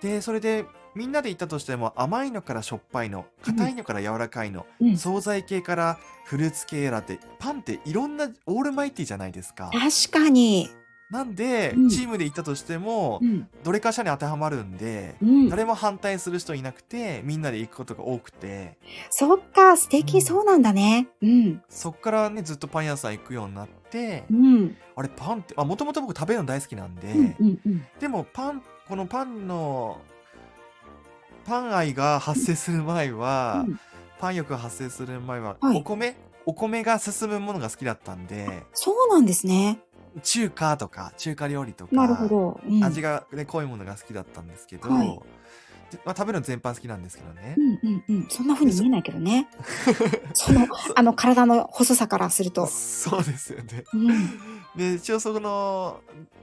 [0.00, 9.70] でそれでみんなで行ったとしても甘いのからしょっぱいの硬いのから柔らかいの、うんうん惣菜系からフルーツ系らってパンっていろんなオールマイティじゃないですか。
[9.72, 10.68] 確かに。
[11.10, 18.78] なんで、うんチームで行ったとしても、うんどれかしらに当てはまるんで、うん、誰も反対する人いなくてみんなで行くことが多くて
[19.10, 21.08] そっか、素敵、うんそうなんだね。
[21.20, 21.62] うん。
[21.68, 24.76] そっからねずっとパン屋さん行くようになって、うん。
[24.96, 27.86] あれパンってもともと僕食べるの大好きなんで、うんうんうん。
[27.98, 30.00] でもパンこのパンの
[31.44, 33.80] パン愛が発生する前は、うん。
[34.18, 35.78] パン欲が発生する前は、はい。
[35.78, 36.16] お米？
[36.44, 39.78] お米が進むものが好きだったんでそうなんですね。
[40.24, 42.60] 中華とか中華料理とかなるほど。
[42.66, 45.06] うん、味が、ね、濃いものが好きだったんですけど、はい。
[45.06, 45.20] で
[46.04, 47.60] まあ、食べるの全般好きなんですけどねう。
[47.60, 48.26] んうんうん。
[48.28, 49.48] そんな風に見えないけどね。
[50.34, 52.66] その、あの、体の細さからすると。
[52.66, 53.84] そうですよね。
[53.92, 54.40] うん。
[54.76, 56.00] で一応その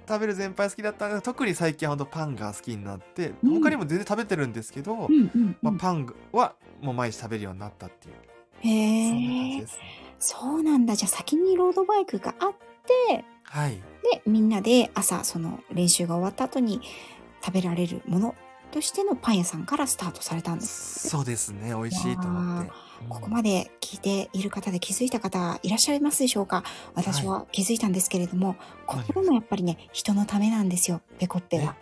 [0.07, 5.57] 食べる全般好きだったんで特に最近は本当パンが好きになって、うん他にも全然食べてるんですけど、うんうんうん。
[5.61, 8.15] まあ、パンはもう毎日食べるようになったっていう、
[8.61, 9.67] へそんな感じえで。
[9.67, 9.79] すね。
[10.19, 10.95] そうなんだ。
[10.95, 12.53] じゃあ先にロードバイクがあっ
[13.07, 13.75] て、はい。
[13.75, 16.81] で、みんなで朝、その練習が終わった後に
[17.43, 18.35] 食べられるもの
[18.71, 21.09] としてのパン屋さんからスタートされたんです。
[21.09, 21.69] そうですね。
[21.69, 22.71] 美味しいと思って。
[23.09, 26.63] ここまで聞いている方で気づいた方いらっしゃいますでしょうか？
[26.95, 31.75] 私は気づいたんですけれども、ここでもやっぱりね、人のためなんですよ、ペコッペは。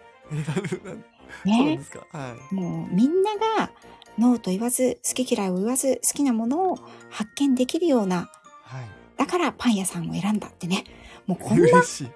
[1.45, 1.83] ねで。
[1.83, 2.05] すか。
[2.11, 2.53] はい。
[2.53, 3.71] もうみんなが
[4.17, 8.29] ノーと言わず、好き嫌いを言わず、好きなものを発見できるような、
[8.63, 8.85] はい。
[9.17, 10.83] だからパン屋さんを選んだってね。
[11.27, 11.67] もうこんな。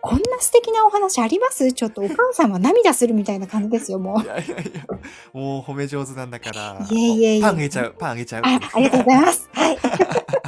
[0.02, 1.72] こんな素敵なお話あります？
[1.74, 4.26] ちょっとお母さんは涙するみたいな感じですよ、もうい。
[4.26, 4.86] やいやいや、
[5.34, 6.88] もう褒め上手なんだから。
[6.90, 8.44] いえいえいえパンあげちゃう、パンあげちゃう。
[8.46, 9.50] あ、ありがとうございます。
[9.54, 9.78] はい。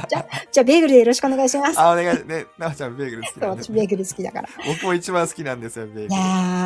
[0.08, 1.80] じゃあ、じゃあ、ベーグルでよろしくお願いします。
[1.80, 2.46] あ、お願いね。
[2.58, 4.48] なおちゃんベーグル好きなんで私ベーグル好きだから。
[4.66, 6.06] 僕も一番好きなんですよ、ベーグル。
[6.06, 6.18] いや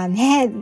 [0.06, 0.52] ーね、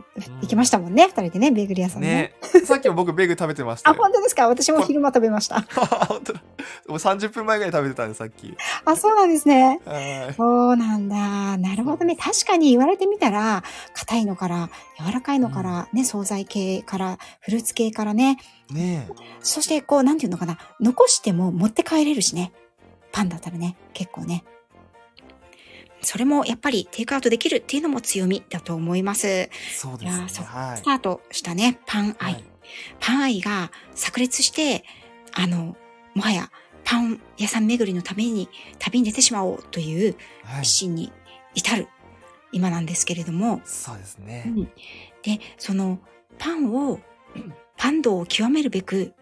[0.41, 2.33] 行きましたもんね、二人でね、ベーグル屋さんね。
[2.53, 2.65] ね。
[2.65, 3.99] さっきも僕ベーグル食べてましたあ、よ。
[4.01, 4.47] 本当ですか？
[4.47, 5.61] 私も昼間食べました。
[6.07, 6.41] 本当だ。
[6.87, 8.55] もう30分前ぐらい食べてたんで、さっき。
[8.85, 9.79] あ、そうなんですね。
[9.85, 10.33] はい。
[10.35, 11.57] そうなんだ。
[11.57, 12.15] なるほどね。
[12.15, 13.63] 確かに言われてみたら、
[13.93, 14.69] 硬いのから、
[15.05, 18.37] 柔らかいのから、ね、惣菜系から、フルーツ系からね。
[18.71, 19.07] ね
[19.41, 20.57] そして、こう、なんていうのかな。
[20.79, 22.44] 残しても持って帰れるしね。
[23.15, 24.43] パンだったらね、結構ね。
[26.01, 29.25] それもやっぱりテイクアウトできるっていうのも強みだと思います。
[29.25, 29.49] え。
[29.73, 30.35] そうですねス
[30.83, 30.91] タ。
[30.91, 32.33] ートしたね、パン愛。
[32.33, 32.43] はい
[32.99, 34.83] パン愛が炸裂して、
[35.31, 35.77] あの、
[36.15, 36.51] もはや
[36.83, 38.49] パン屋さん巡りのために
[38.79, 40.69] 旅に出てしまおうというはい一。
[40.71, 41.13] 心に
[41.53, 41.87] 至る
[42.51, 44.43] 今なんですけれども、そうですうね。
[44.45, 44.65] ん
[45.23, 45.99] で、その
[46.37, 46.99] パンを、
[47.77, 49.13] パン道を極めるべく、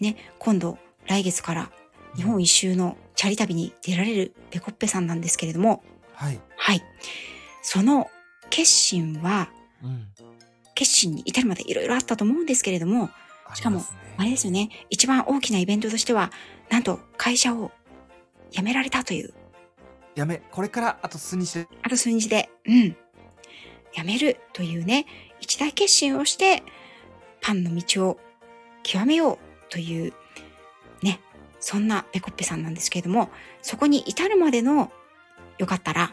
[0.00, 1.70] ね、今度来月から
[2.16, 6.40] 日本一周のチャリ旅に出られるペコッペさんなんですけれども、はい。
[6.56, 6.82] はい。
[7.62, 8.10] その
[8.50, 9.48] 決心は、
[9.80, 10.08] うん。
[10.74, 13.10] 決心に至るまでいろいろあったと思うんですけれども、
[13.54, 13.84] しかもね
[14.16, 16.32] あれですよね、一番大きなイベントとしては、
[16.68, 17.70] なんと会社を
[18.50, 19.32] 辞められたという
[20.16, 22.96] やめ、これからあと数日で、あと数日で、うん。
[23.94, 25.06] やめるというね、
[25.38, 26.64] 一大決心をして、
[27.40, 28.18] パンの道を
[28.82, 30.16] 極めようという、ね、
[31.62, 33.30] そんなペコッペさんなんですけれども、
[33.62, 34.92] そこに至るまでの、
[35.58, 36.12] よかったら、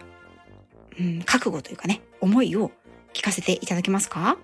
[0.99, 2.71] うん、覚悟というかね、思いを
[3.13, 4.37] 聞かせていただけますか？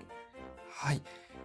[0.70, 1.00] はい。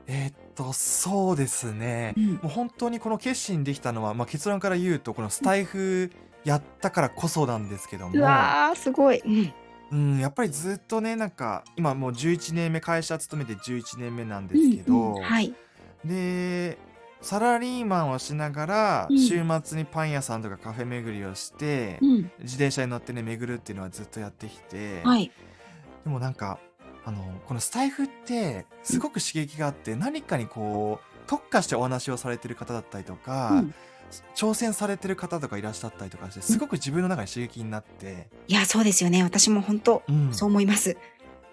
[0.08, 2.16] えーっと、そうですね。
[2.18, 6.12] うんもう本当にこの決心できたのは、まあ、結論から言うと、このスタイフ
[6.44, 9.22] やったからこそなんですけども、うわー、すごい。
[9.24, 9.54] うん。
[9.92, 15.54] うん、やっぱりずっとね、なんか、今もう11年目、会社勤めて11年目なんですけど、うんうんはい。
[16.06, 16.78] で、
[17.22, 22.32] サラリーマンをしながら、うん週末にパン屋さんとかカフェ巡りをして、うん。
[22.40, 25.32] 自転車に乗ってね、巡るっていうのはずっとやってきて、はい。
[26.04, 26.60] でもなんか、
[27.06, 33.74] あの、このスタイフって、すごく刺激があって、何かにこう、特化してお話をされてる方だったりとか、うん
[34.36, 39.24] 挑戦されてる方とかいらっしゃったりとかして、すごく自分の中に刺激になって、いや、そうですよね。
[39.24, 40.34] 私も本当、うん。
[40.34, 40.98] そう思います。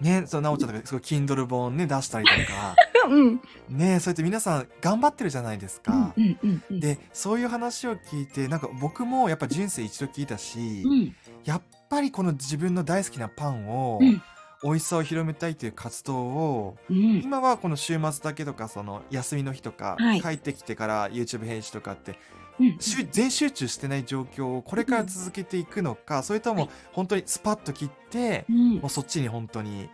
[0.01, 2.75] ね、そう、なおちゃんとか、すごい Kindle 本ね、出したりとか、
[3.09, 3.41] うん。
[3.69, 6.15] ね、そうやって皆さん頑張ってるじゃないですか。
[6.17, 6.81] うんうんうん。
[6.81, 11.17] で、そういう話を聞いて、なんか僕もやっぱ人生一度聞いたし、うん。
[11.45, 14.23] やっぱりこの自分の大好きなパンを、うん
[14.61, 17.21] 美味しさを広めたいという活動を、うん。
[17.23, 22.19] 今はこの週末だけとか、その休みの日とか、はい帰ってきてから YouTube 編集とかって、
[22.59, 22.77] うん。
[22.81, 29.89] 集全集中してない状況をこれから続けていくのか、それとも本当にスパッと切って、うんもうそっちに本当に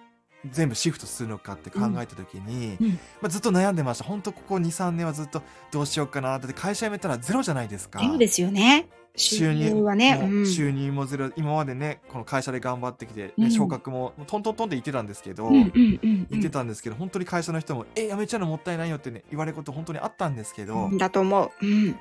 [0.50, 4.04] 全部シフトするのかって考えた時に、うんまあ、ずっと悩んでました。
[4.04, 8.00] 本当ここ2、3年はずっとどうしようかなって、会社辞めたらゼロじゃないですか。
[8.00, 8.88] ゼロですよね。
[9.16, 10.18] 収入はね。
[10.44, 15.60] 収入もゼロ、今までね、この会社で頑張ってきて、ねうん昇格もトントントンって言ってたんですけど、うんうん
[16.02, 21.50] うん言ってたんですけど、本当に会社の人も、え、辞めちゃうのもったいないよってね、言われること本当にあったんですけど、うんだと思う。
[21.64, 21.86] うん。
[21.88, 21.94] や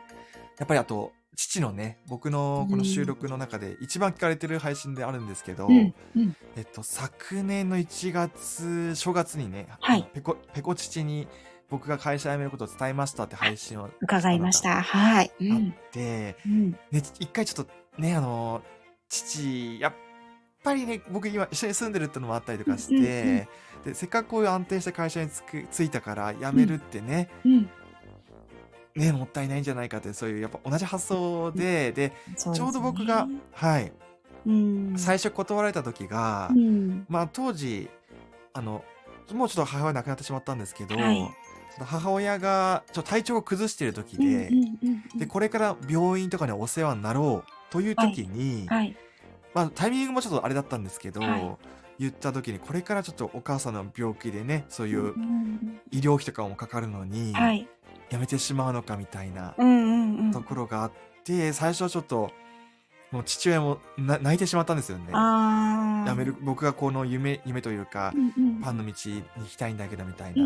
[0.63, 11.27] っぱりあと、父のね、僕のこの収録の中で一番聞かれてる配信であるんですけど、うんうんえっと、昨年の1月、正月にね、はいペコ、ペコ父に
[11.69, 14.81] 僕が会社辞めることを伝えましたって配信を伺いました。
[14.81, 15.31] はい。
[15.39, 15.75] うあっん。
[15.91, 16.71] て、うん。
[16.71, 18.61] ね、一回ちょっとね、あの、
[19.09, 19.93] 父、やっ
[20.63, 23.47] ぱりね、僕今一緒に住んでるってのもあったりとかして、うんうんうん
[23.83, 27.69] で、せっかくこういう安定した会社につく、ついたから辞めるってね、うん。
[28.95, 32.15] ね、もったいないんじゃないかって、そういうやっぱ同じ発想で、で、ね。
[32.35, 33.91] ちょうど僕が、はい、
[34.45, 34.93] うん。
[34.97, 37.05] 最初断られた時が、うん。
[37.09, 37.89] まあ当時、
[38.53, 38.83] あの、
[39.31, 41.29] もうちょっと母親亡くなってしまったんですけど、はい。
[41.79, 44.77] 母親がちょっと体調を崩している時うんで、うん
[45.13, 45.19] うん。
[45.19, 48.95] で、これから病院とかにお世話になろうという時に、はい。
[49.55, 51.57] まあタイミングもちょっとあれだったんですけど、はい
[51.99, 57.67] 言った時にこれからちょっとお母さんの病気でね、そういううん医療費とかもかかるのに、はい。
[58.09, 59.55] やめてしまうのかみたいな。
[60.31, 60.91] ところがあっ
[61.23, 62.31] て、最初はちょっと、
[63.11, 65.05] もう父親もな泣いてしまったんですよね。
[65.11, 68.61] やめる、僕がこの夢、夢というかう、んうん。
[68.61, 70.45] パンの道に行きたいんだけどみたいな。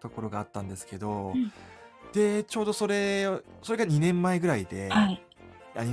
[0.00, 1.52] ところがあったんですけど、うん
[2.12, 3.26] で、ちょうどそれ、
[3.62, 5.18] それが2年前ぐらいで、あ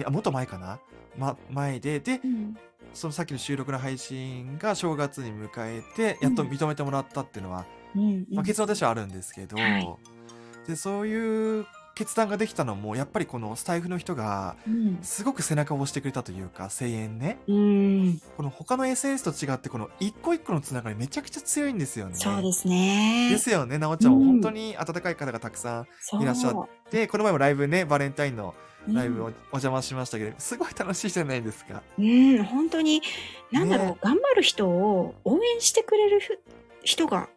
[0.09, 0.79] もっと前かな、
[1.17, 2.57] ま、前で、で、うん
[2.93, 9.95] そのさっきの収録の配信が正月に迎えて、やっと認めてもらったっていうのは、うんまあ、結論としてはあるんですけど、はい
[10.67, 17.37] で、そういう決断ができたのも、やっぱりこのスタイフの人が、うんすごく背中を押してくれたというか、声援ね。
[17.47, 18.21] うん。
[18.35, 22.15] この他の SNS と違って、この一個一個のつながりめちゃくちゃ強いんですよね。
[22.15, 23.29] そうですね。
[23.29, 25.85] ですよね、なおちゃんもうん本当に温かい方がたくさ
[26.17, 28.55] んいらっしゃっで、この前もライブね、バレンタインの
[28.87, 31.81] ライブをおうん邪魔しましたけど、すごい楽しいじゃないですか。
[31.97, 33.01] うん、本当に、
[33.51, 36.19] なんだろう、ね頑張る人を応援してくれる
[36.83, 37.29] 人が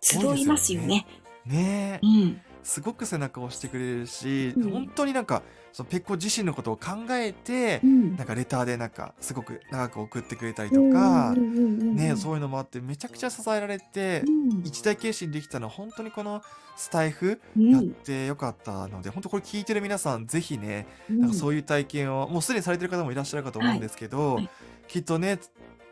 [0.00, 1.06] 集いますよね。
[1.46, 2.40] ねえ、うん。
[2.68, 4.70] すごく背中を押してくれるし、うん。
[4.70, 8.16] 本当になんか、そのペッコ自身のことを考えてう、ん。
[8.16, 14.22] なんかレターでなんか、すごく長く送ってくれたりとか、ねそういうのもあって、めちゃくちゃ支えられて、
[14.64, 16.42] 一大決心できたのは本当にこの
[16.76, 17.70] スタイフうん。
[17.70, 24.50] やってよかったので、本当これ聞いてる皆さん、ぜひね、なんかそういう体験を、もうすでにされてる方もいらっしゃるかと思うんですけど、はい。
[24.88, 25.38] きっとね、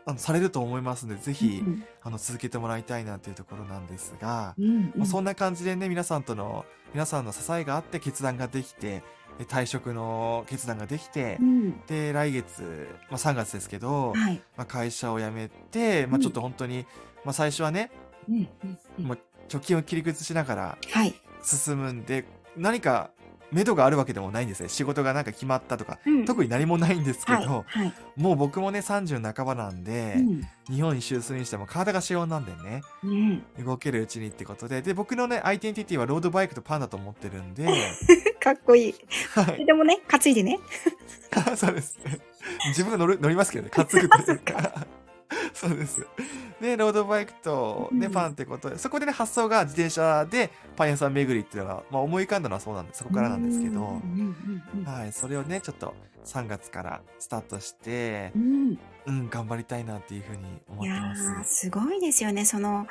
[0.07, 9.03] あのされると思いますので、ぜひ、うんあの続けてもらいたいなっていうところなんですが、うんまあ、そんな感じでね、皆さんとの、皆さんの支えがあって決断ができて、
[9.37, 11.81] で退職の決断ができてう、ん。
[11.87, 14.41] で、来月、まあ3月ですけど、はい。
[14.55, 16.21] まあ、会社を辞めて、まあうん。
[16.21, 16.85] ちょっと本当に、
[17.25, 17.91] まあ最初はね、
[18.29, 19.05] うんうんうん。
[19.05, 21.13] もう貯金を切り崩しながらはい。
[21.43, 22.23] 進むんで、
[22.55, 23.11] 何か、
[23.51, 24.69] 目処があるわけでもないんですね。
[24.69, 37.67] 仕事がなんか決まったとか、うん特に何もないんですけど、はいはいもう僕もね、30半ばなんで、うん日本一周するにしても体が資本なんでね、うん動けるうちにってことで、で、僕のね、アイデンティティはロードバイクとパンだと思ってるんで、
[38.41, 38.95] かっこいい。
[39.33, 39.65] はい。
[39.65, 40.59] でもね、担いでね。
[41.55, 42.19] そうですね。
[42.69, 44.87] 自分が乗る乗りますけどね担ぐというか
[45.53, 46.05] そうです
[46.61, 55.93] でロードバイクと、ねうんパンってことでそこでね発想が自転車でパン屋さん巡りっていうのが、まあ、思い浮かんだのはそうなんですそこからなんですけど、うんうんうんはい、それをねちょっと
[56.25, 61.29] 3月からスタートしてう、んうん、頑張りたいなっていうふうに思ってます。
[61.29, 62.43] ーすごいですよね。
[62.43, 62.87] その、はい、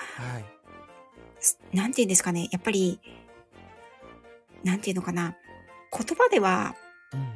[1.39, 2.49] すなんていうんですかね。
[2.51, 2.99] やっぱり、
[4.65, 5.37] なんていうのかな。
[5.93, 6.75] 言葉では、
[7.13, 7.35] うん、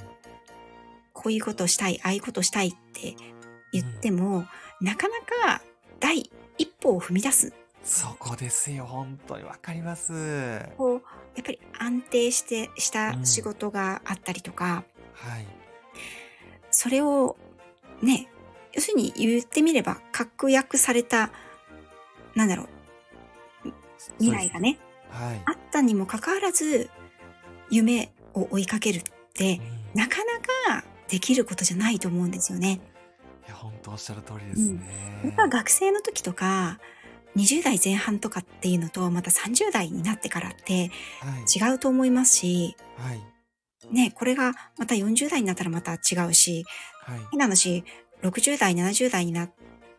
[1.13, 3.15] こういうことをしたい、ああいうことをしたいって
[3.73, 4.47] 言っても、
[4.81, 5.63] なかなか
[6.01, 7.53] 第一歩を踏み出す。
[7.83, 9.45] そこですよ本当に。
[9.45, 10.13] わかります。
[10.13, 11.03] はこう、
[11.35, 14.85] やっぱり安定して、したうん仕事があったりとか、
[15.41, 15.47] い、
[16.71, 17.37] それを、
[18.03, 18.29] ね、
[18.73, 21.31] 要するに言ってみれば、確約された、
[22.35, 22.65] なんだろ
[23.65, 23.73] う、
[24.19, 24.79] 未来がね、
[25.11, 26.91] はい、あったにもかかわらず、
[27.71, 29.03] 夢を追いかけるっ
[29.35, 29.61] て、
[29.95, 30.01] うん。
[30.01, 30.39] なかな
[30.81, 32.81] かできることじゃないと思うんですよね。
[33.47, 35.23] いや本当おっしゃる通りですね。
[35.25, 36.79] やっぱ学生の時とか、
[37.37, 43.21] 20代前半とかっていうのと、また30代になってからってはい、違うと思いますし、はい、
[43.93, 46.65] ね、これがまた40代になったらまた違うし、
[47.03, 47.85] はい、変な話、
[48.23, 49.53] 60代、70代になっ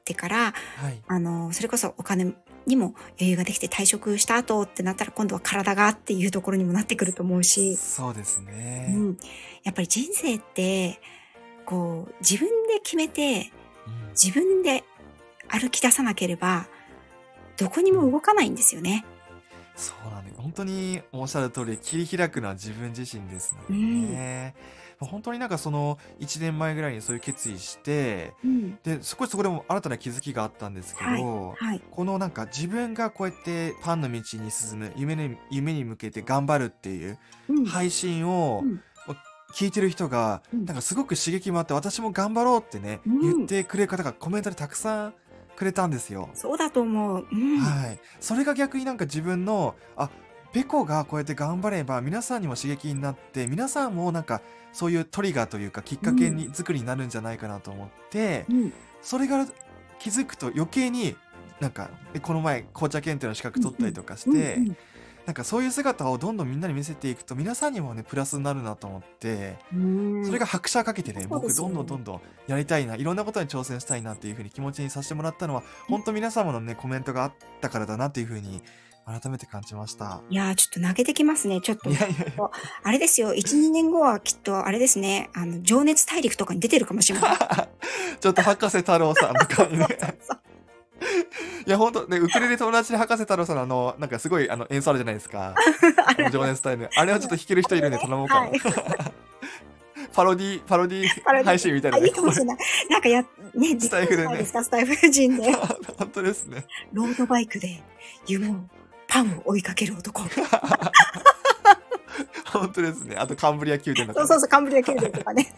[0.04, 2.34] てから、はい、あの、それこそお金
[2.65, 8.93] にも余裕ができて退職した後ってなったら今度は体がっていうところにもなってくると思うし、そうですね。
[8.95, 9.17] うん、
[9.63, 10.99] やっぱり人生って、
[11.72, 13.52] こう、自分で決めて、
[13.88, 14.84] うん自分で
[15.48, 16.68] 歩き出さなければ、
[17.56, 19.06] どこにも動かないんですよね。
[19.78, 24.54] そうなんで本当におっしゃる通り切り開くのは自分自身ですのでね、
[25.00, 28.78] まあ本当になんかその1年前ぐらいにそういう決意してうん。
[28.84, 31.82] で少しそこでも新たな気づきがあったんですけど、はい。
[31.90, 37.66] このなんか自分がこうやってパンの道に進む夢に夢に向けて頑張るっていううん。
[37.66, 38.84] 配信をうん
[39.52, 45.14] 聞いてる人がうんなんかすごく刺激もあって私も頑張ろうってねうん言ってくれる方がコメントでたくさん
[45.56, 46.30] くれたんですよ。
[46.34, 47.28] そうだと思う。
[47.32, 47.60] うん。
[47.60, 50.10] はい、それが逆になんか自分のあ
[50.54, 54.42] ペコがこうやって頑張れば皆さんにも刺激になって皆さんもなんか
[54.74, 58.74] そういうトリガーというかきっかけに作りになるんじゃないかなと思って、うん。
[59.02, 59.46] それが
[60.00, 61.16] 気づくと余計に
[61.60, 64.78] なんかえこの前紅茶検定の資格取ったりとかして、うんうん
[65.26, 78.62] なんかそういう姿をどんどんみんなに見せていくと皆さんにもねプラスになるなと思って、うんそれが拍車かけてね、僕そうですよどんどんどんどんやりたいないろんなことに挑戦したいなっていうふうに気持ちにさせてもらったのは本当皆様のねコメントがあったからだなっていうふうに
[79.06, 80.22] 改めて感じました。
[80.30, 81.60] いやー、ちょっと投げてきますね。
[81.62, 81.94] ちょっとい。
[81.94, 82.50] やいやいや
[82.84, 83.34] あれですよ。
[83.34, 85.30] 1、2年後はきっと、あれですね。
[85.34, 87.38] あの、情熱大陸とかに出てるかもしれない。
[88.20, 89.88] ちょっと博士太郎さんとかにね。
[91.66, 95.56] いや、ほんと、ね、ウクレレ友達で博士太郎さんのあの、なんかすごいあの演奏あるじゃないですか。
[96.32, 96.90] 情熱タイム。
[96.96, 98.42] あれをちょっと弾ける人いるんで頼もうかな。
[98.42, 98.60] はい
[100.14, 102.10] パロディ、パロディィ配信みたいあ、ないね。
[102.10, 102.58] いかもしれない。
[102.90, 103.22] なんかや、
[103.56, 105.54] ね、スタイフでねスタイフ人で。
[105.98, 106.66] 本当ですね。
[106.92, 107.82] ロードバイクで
[108.28, 108.56] 夢を、
[109.08, 110.22] パンを追いかける男。
[112.46, 113.16] 本当ですね。
[113.18, 115.54] あとカンブリア宮殿とかね、そうそうそう、カンブリア宮殿とかね。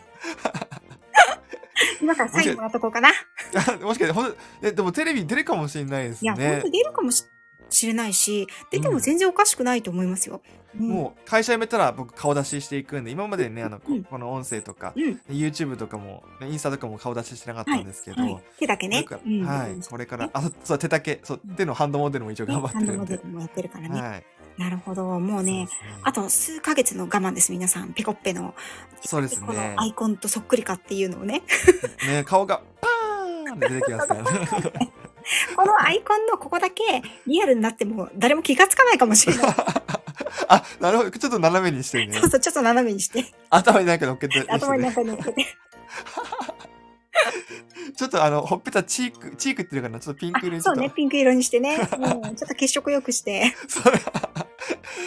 [2.02, 3.10] 今からサインもらっとこうかな。
[3.10, 3.14] い
[3.82, 6.70] もしかして、ほんとえでもテレビに出るかもしれないですや、本ね当。
[6.70, 7.26] 出るかもし
[7.70, 10.42] しれないし、出ても全然おかしくないと思いますよ。
[10.46, 15.22] うんもう会社辞めたら僕顔出ししていくんで、今までね、あの、こうんこの音声とか、うん。
[15.30, 18.44] YouTube とかも、ねインスタとかも顔出ししてなかったんですけど、はい。
[18.58, 19.06] 手だけね。
[19.46, 23.16] はい、これから、あ、そう、手だけ、そう、手のハンドモデルも一応頑張ってハンドるんで。
[23.16, 24.02] モデルもやってるからね。
[24.02, 24.26] はい。
[24.58, 25.20] なるほど。
[25.20, 27.94] もうね、そうあと数ヶ月の我慢です、皆さん。
[27.94, 28.54] ペコッペの。
[29.02, 31.44] そうですねこのアイコンとそっくりかっていうのをね。
[32.08, 34.92] ね、顔がパーンって出てきますからね。
[35.56, 39.46] このアイコンのここだけリアルになっても誰も気がつかないかもしれない。
[40.50, 41.12] あ、なるほど。
[41.12, 42.30] ちょっと斜めにしてねそう。
[42.30, 43.26] そう、ちょっと斜めにして。
[43.50, 45.46] 頭になんか乗っけて、 頭にね中に乗っけて。
[47.96, 50.00] ちょっとあの、ほっぺたチーク、チークっていうのかな？
[50.00, 50.82] ちょっとピンク色にちょっと。
[50.82, 51.76] そうね、ピンク色にしてね。
[51.76, 53.56] うんちょっと血色良くして。
[53.68, 54.00] それ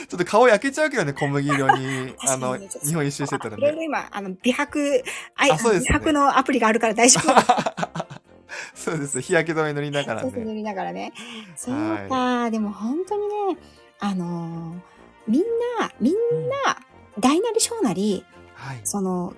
[0.08, 3.56] ちょっと顔焼けちゃうけどね、小麦色に、 あの、日本一周してたらね。
[3.58, 5.02] いろいろ今、あの、美白、
[5.34, 7.32] あいあそうですね美白のアプリがあるから大丈夫。
[8.74, 9.20] そうです。
[9.20, 10.54] 日焼け止め塗りながらそうそう塗ね。
[10.54, 11.12] りながらね。
[11.56, 13.58] そうはいか、でも本当にね、
[13.98, 14.96] あのー
[15.28, 15.42] みん
[15.80, 16.14] な、みん
[16.48, 16.78] な、
[17.18, 18.80] 大なり小なり、はい。
[18.84, 19.34] その、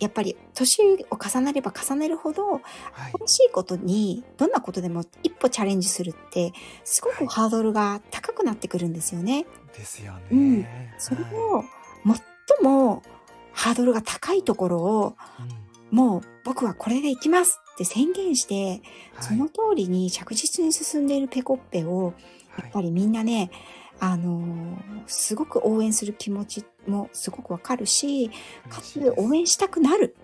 [0.00, 2.58] やっぱり年を重ねれば重ねるほど、は
[3.08, 3.12] い。
[3.12, 6.52] 楽しいことに、どんなことでも一歩チャレンジするって、
[6.84, 9.46] すごくハードルが高くなってくるんですよね。
[9.76, 10.20] ですよね。
[10.30, 10.66] うん
[10.98, 11.64] それはいを、
[12.04, 13.02] 最も
[13.52, 18.82] ハードルが高いところを、うんもう僕はこれで行きますって宣言して、
[19.20, 22.14] そはいの通りに着実に進んでいるペコッペを、
[22.58, 23.50] やっぱりみんなね、
[24.00, 24.76] あのー
[25.08, 28.30] すごく応援する気持ちもすごくわかるし、
[28.68, 30.16] かつ応援したくなる。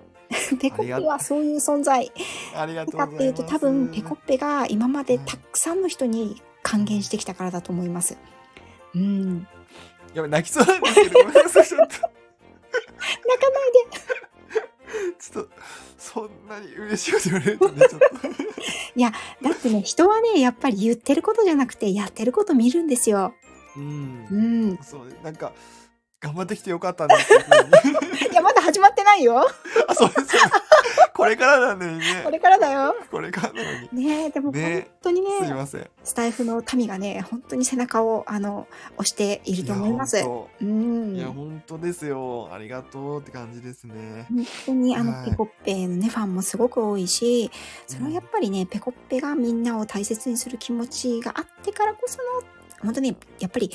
[0.60, 2.10] ペコッペはそういう存在。
[2.56, 8.16] ありがとうかっていうと多分ペコッペが今まではいたくさんの人に還元してきたからだと思います。
[8.94, 9.46] うん。
[10.14, 12.12] やばい泣きそうなんですけどごめんなさいちょっと泣かない
[15.18, 15.50] ちょっと
[15.96, 18.06] そんなに嬉しいこと言われるとねちょっと
[19.42, 23.34] だってね、人はね、やっぱり言ってることじゃなくて、やってること見るんですよ。
[23.76, 24.26] うん。
[24.30, 24.36] う
[24.74, 24.78] ん。
[24.82, 25.16] そうね。
[25.22, 25.52] なんか
[26.22, 27.34] 頑張ってきてよかったなって
[28.30, 29.40] いや、まだ始まってないよ。
[29.88, 30.52] あそうですよね。
[31.12, 32.22] これからなのにね。
[32.24, 32.94] これからだよ。
[33.10, 34.04] これからなのに。
[34.06, 35.90] ねえ、でもね本当にすいね、ません。
[36.04, 40.18] スタイフの民がね、本当に背中を、あの、押していると思います。
[40.18, 41.14] うん。
[41.14, 42.48] 当いや本当ですよ。
[42.52, 44.26] ありがとうって感じですね。
[44.28, 45.30] 本当にあの、はい。
[45.30, 47.50] ペコッペのね、ファンもすごく多いし、
[47.88, 53.70] それはやっぱりね、ペコッペがみんなを大切にする気持ちがあってからこその、本当にやっぱり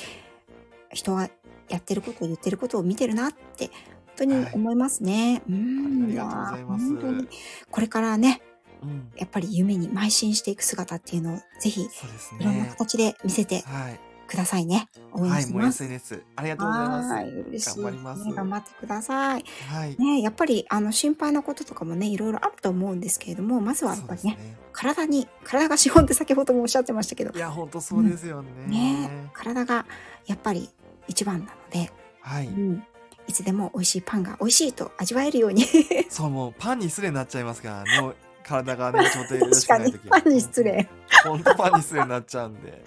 [0.92, 1.28] 人は
[1.68, 3.74] やってること、言ってることを見てるなって、本
[4.16, 5.42] 当に思いますね。
[5.48, 6.04] うん。
[6.04, 7.28] ありがとうございや本当に
[7.70, 8.42] これからね、
[8.82, 9.10] うん。
[9.16, 14.88] やっぱり夢に邁進していく姿っていうのをぜひいろんなね形で見せてはいくださいね。
[15.12, 15.84] 応援はいもうしてます。
[15.84, 17.12] SNS ありがとうございます。
[17.12, 17.82] はい、嬉しい、ね。
[17.82, 18.24] 頑張ります。
[18.24, 19.44] 頑張ってください。
[19.68, 19.96] はい。
[19.98, 27.36] ね、やっぱりあの心配なこととかもね、いろいろあると思うんですけれども、まずはやっぱりね、そうです体に、体が資本って先ほどもおっしゃってましたけど。
[27.36, 28.50] い、や本当そうですよね。
[28.68, 29.86] ね、体が
[30.26, 30.68] やっぱり
[31.08, 32.46] 一番なので、はい。
[32.46, 32.84] うん、
[33.26, 35.64] いつでも美味しいパンが美味しいと味わえるように、
[36.10, 38.00] そうもうパンに失礼になっちゃいますからね。
[38.00, 38.16] もう
[38.48, 40.88] 体がね ちょっとよろし確かにくない時パンに失礼。
[41.24, 42.82] 本当パンに失礼になっちゃうんで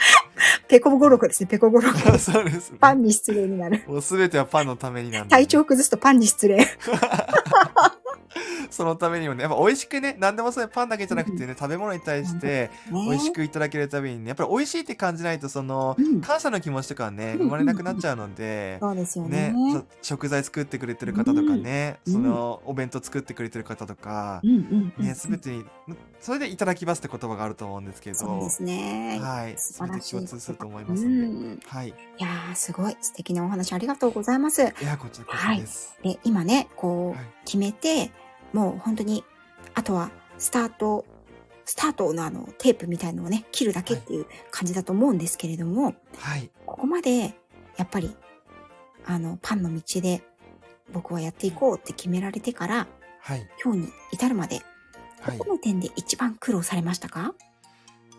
[0.68, 1.98] ペコ語録ですね、ペコ語録。
[2.20, 3.84] そうですねパンに失礼になる。
[3.88, 6.66] もうすべてはパンのためになんで、体調崩すとパンに失礼。
[8.70, 13.02] そのためにもねやっぱ美味しくね何でもそうパンだけじゃなくてね、食べ物に対してね。
[13.10, 16.22] 美味しくいただけるためにねやっぱり美味しいって感じないとそのうん。
[16.22, 17.38] 感謝の気持ちとかはねうん。
[17.44, 19.54] 生まれなくなっちゃうので、そうですよね。
[20.02, 22.14] 食材作ってくれてる方とかね、うん。
[22.14, 24.42] そのお弁当作ってくれてる方とか
[24.98, 25.66] ね、すべてに
[26.20, 29.20] それでいただきますって言葉があると思うんですけどそうですね。
[29.22, 30.12] はい素それで晴らしい。
[30.16, 31.60] 共通すると思いまうすので、ん。
[31.66, 31.90] はい。
[31.90, 34.62] いやー、すごい素敵なお話ありがとうございます。
[34.62, 37.26] いやこちらこそです、で、今ね、こう、はい。
[37.46, 38.12] 決めて、
[38.54, 39.24] もう本当に、
[39.74, 41.06] あとは、スタート、
[41.66, 46.50] スタートのあの、テープみたいのをね、切るだけっていう感じだと思うんですけれども、はい。
[46.66, 47.36] ここまで、
[47.78, 48.16] やっぱり、
[49.06, 50.24] あの、パンの道で、
[50.92, 52.88] 僕はやっていこうって決められてから、
[53.22, 53.48] はい。
[53.64, 54.62] 今日に至るまで、
[55.22, 55.38] はい。
[55.38, 57.36] どこの点で一番苦労されましたか？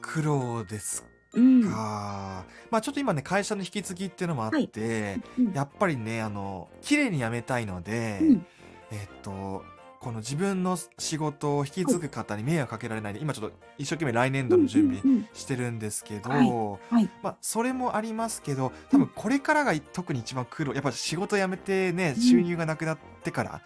[0.00, 1.04] 苦労です
[1.34, 1.64] うん。
[1.64, 5.52] か、まあちょっと今ね会社の引き継ぎっていうのもあって、うん。
[5.52, 8.46] やっぱりねあの綺麗に辞めたいので、うん。
[8.92, 9.64] えっと
[10.02, 16.50] この自分の仕事を引き継ぐ方に迷惑かけられないで今ちょっと一生懸命来年度の準備してるんですけど、はい。
[16.90, 17.10] はい。
[17.22, 20.74] まあそれもありますけど多分これからが特に一番苦労。
[20.74, 23.60] やっぱ仕事辞めてねうん収入がなくなってから、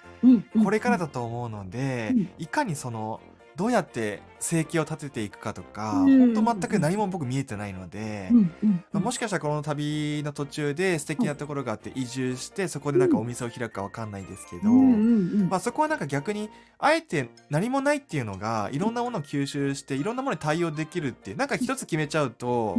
[0.62, 2.28] これからだと思うので、うん。
[2.38, 3.20] いかにその
[3.56, 6.34] どうやって生計を立てていくかとか、うん。
[6.34, 8.52] 本当全く何も僕見えてないので、うん
[8.92, 22.78] もしかしたらこの旅の途中で素敵なところがあって移住してそこでなんかお店を開くかわかんないですけど、まあ、そこはなんか逆にあえて何もないっていうのがいろんなものを吸収していろんなものに対応できるっていうなんか一つ決めちゃうと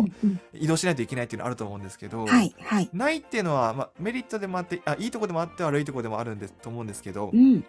[0.53, 2.89] 移動しないといけないっていうのあると思うんですけど、はいはい。
[2.93, 7.63] ないっていうのは、まあ、メリットでもあってあいいとこでもあって悪いとこでもあるんですと思うんですけど、うん。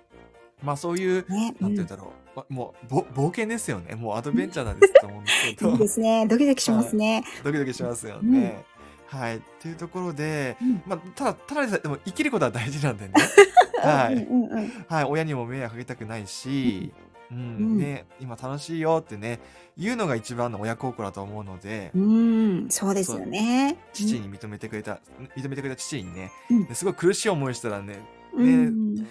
[0.63, 1.55] まあそういうね。
[1.61, 3.95] なんて言うんだろう、まもうぼ冒険ですよね。
[3.95, 5.25] もうアドベンチャーなんですと思うん。
[5.25, 6.27] ですけどいいですね。
[6.27, 7.25] ドキドキしますね。
[7.45, 8.65] ドキドキしますよね。
[9.07, 9.37] はい。
[9.39, 10.83] っていうところで、うん。
[10.87, 13.15] まあ、ただただでさえでも生きることは大事なんでね、
[13.83, 14.15] はい。
[14.15, 16.93] うんうんうんはい、親にも迷惑かけたくないし、
[17.31, 17.39] うん。
[17.39, 19.39] うんね、今楽しいよってね
[19.77, 23.77] 言うのが一番の親孝行だと思うので、うん、そうですよね。
[23.93, 25.01] 父に認めてくれた
[25.37, 26.61] 認めてくれた父にね、うん。
[26.63, 28.01] ねすごい苦しい思いしたらね
[28.35, 29.07] うん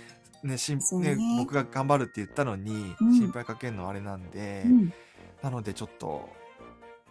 [0.48, 1.16] ねねしね。
[1.16, 3.14] ね僕が頑張るって言ったのに、うん。
[3.14, 4.93] 心配かけるのはあれなんで、うん。
[5.41, 6.30] なのでちょっと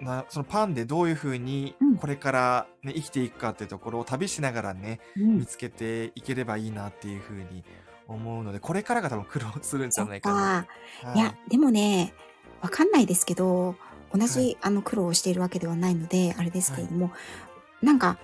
[0.01, 1.97] なそのパンでどういうふうにうん。
[1.97, 5.39] これから、ね生きていくかっていうところを旅しながらねうん。
[5.39, 7.65] 見つけていければいいなっていうふうに
[8.09, 10.67] 思うのでこれからが多分苦労するんじゃないかな。
[11.03, 11.11] か。
[11.11, 11.19] はい。
[11.19, 12.15] や、でもね、
[12.61, 13.77] わかんないですけど、
[14.13, 14.59] 同じ、はい。
[14.63, 17.11] あの苦労をしているわけではないので、あれですけれども、
[17.83, 18.19] なんか、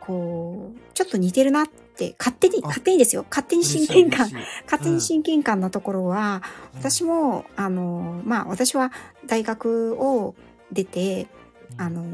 [0.00, 1.87] こう、ちょっと似てるなって、
[2.18, 3.24] 勝手に、あ勝手にですよ。
[3.28, 4.30] 勝手に親近感、
[4.64, 6.42] 勝手に親近感なところは、
[6.74, 6.80] うん。
[6.80, 8.92] 私も、あの、まあ、私は
[9.26, 10.34] 大学を
[10.72, 11.28] 出て、
[11.72, 11.82] うん。
[11.82, 12.04] あの、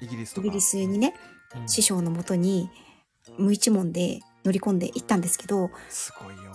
[0.00, 1.14] イギリスイギリスにね、
[1.56, 1.68] うん。
[1.68, 2.70] 師匠のもとに
[3.38, 6.52] 無一文で乗り込んで行ったんですけど、すごいよ。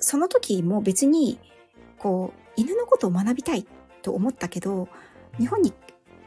[0.00, 1.38] その時も別に、
[1.98, 3.66] こう、犬のことを学びたい
[4.02, 4.88] と思ったけど、
[5.38, 5.72] 日本に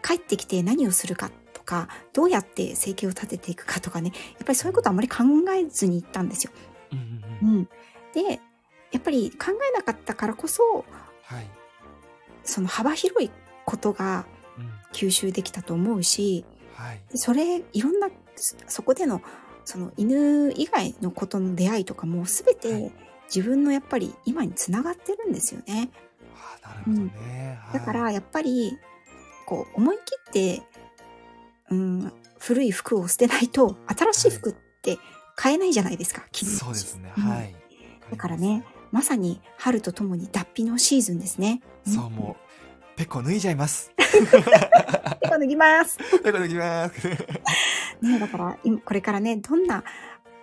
[0.02, 1.41] 帰ってきて何をするかと
[1.72, 5.24] か、どうやって生計を立てていくかとかね、やっぱりそういうことはあまり考
[5.58, 6.52] えずに行ったんですよ。
[6.92, 7.02] うんう
[7.48, 7.70] んうんうん。
[8.14, 8.42] で、
[8.92, 10.84] やっぱり考えなかったからこそ、
[11.24, 11.48] はい。
[12.44, 13.32] その幅広い
[13.66, 14.26] ことが
[14.58, 14.70] うん。
[14.92, 16.44] 吸収できたと思うし、
[16.76, 17.02] はい。
[17.10, 19.22] でそれ、いろんな、そそこでの、
[19.64, 22.92] その犬以外のことの出会いとかも全はてい
[23.34, 25.90] 自分のやっぱり今につながってるんですよね。
[26.34, 28.78] はいだからやっぱり、
[29.46, 30.64] こう思い切って、
[31.72, 34.98] うん、古い服を捨てないと新しい服って
[35.36, 36.24] 買えないじゃないですか。
[36.32, 37.12] 着るそうですね。
[37.18, 37.56] うんはい。
[38.12, 41.62] だからね、まさに春とともに脱皮のシーズンですね。
[41.86, 42.36] そう、も
[42.96, 43.92] う、ペコ脱いじゃいます。
[43.98, 44.02] う。
[45.42, 45.98] 脱ぎます。
[46.24, 47.08] ペコ脱ぎます。
[48.02, 49.84] ね、だから今これからね、どんな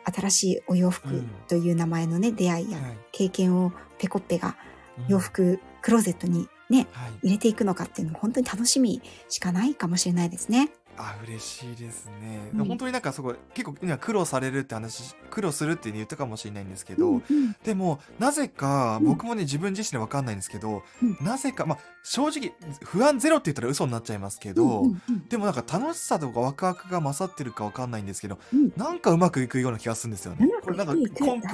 [0.05, 4.57] 新しいお洋服うんという名前のね、出会いやはい経験をペコッペが
[4.99, 7.29] うん洋服クローゼットにね、はい。
[7.29, 10.71] 入れていくのかっていうのも本当に楽しみしかないかもしれないですね。
[10.99, 12.51] あ、嬉しいですね。
[12.55, 24.85] うん本当になんかそこ、結構今苦労されるって話、苦労するって言ったかもしれないんですけど、うんうんでも、なぜか、うん僕もね、自分自身でわかんないんですけど、うんなぜか、まあ、正直、不安ゼロって言ったら嘘になっちゃいますけど、
[25.29, 30.49] でもなんか楽しさとかワクワクが勝ってるかわかんないんですけど、うんなんかうまくいくような気がするんですよね。
[30.63, 31.49] これなんか根拠。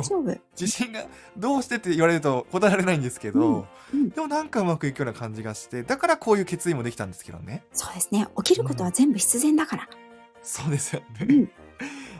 [0.59, 3.67] 自信がどうしてって言われると答えられないんですけど、
[4.15, 7.65] でもなんかうまくいくような感じがして、だからこういう決意もできたんですけどね。
[7.73, 8.27] そうですね。
[8.43, 9.89] 起きることは全部必然だから。
[10.43, 11.27] そうですよね。
[11.29, 11.51] うん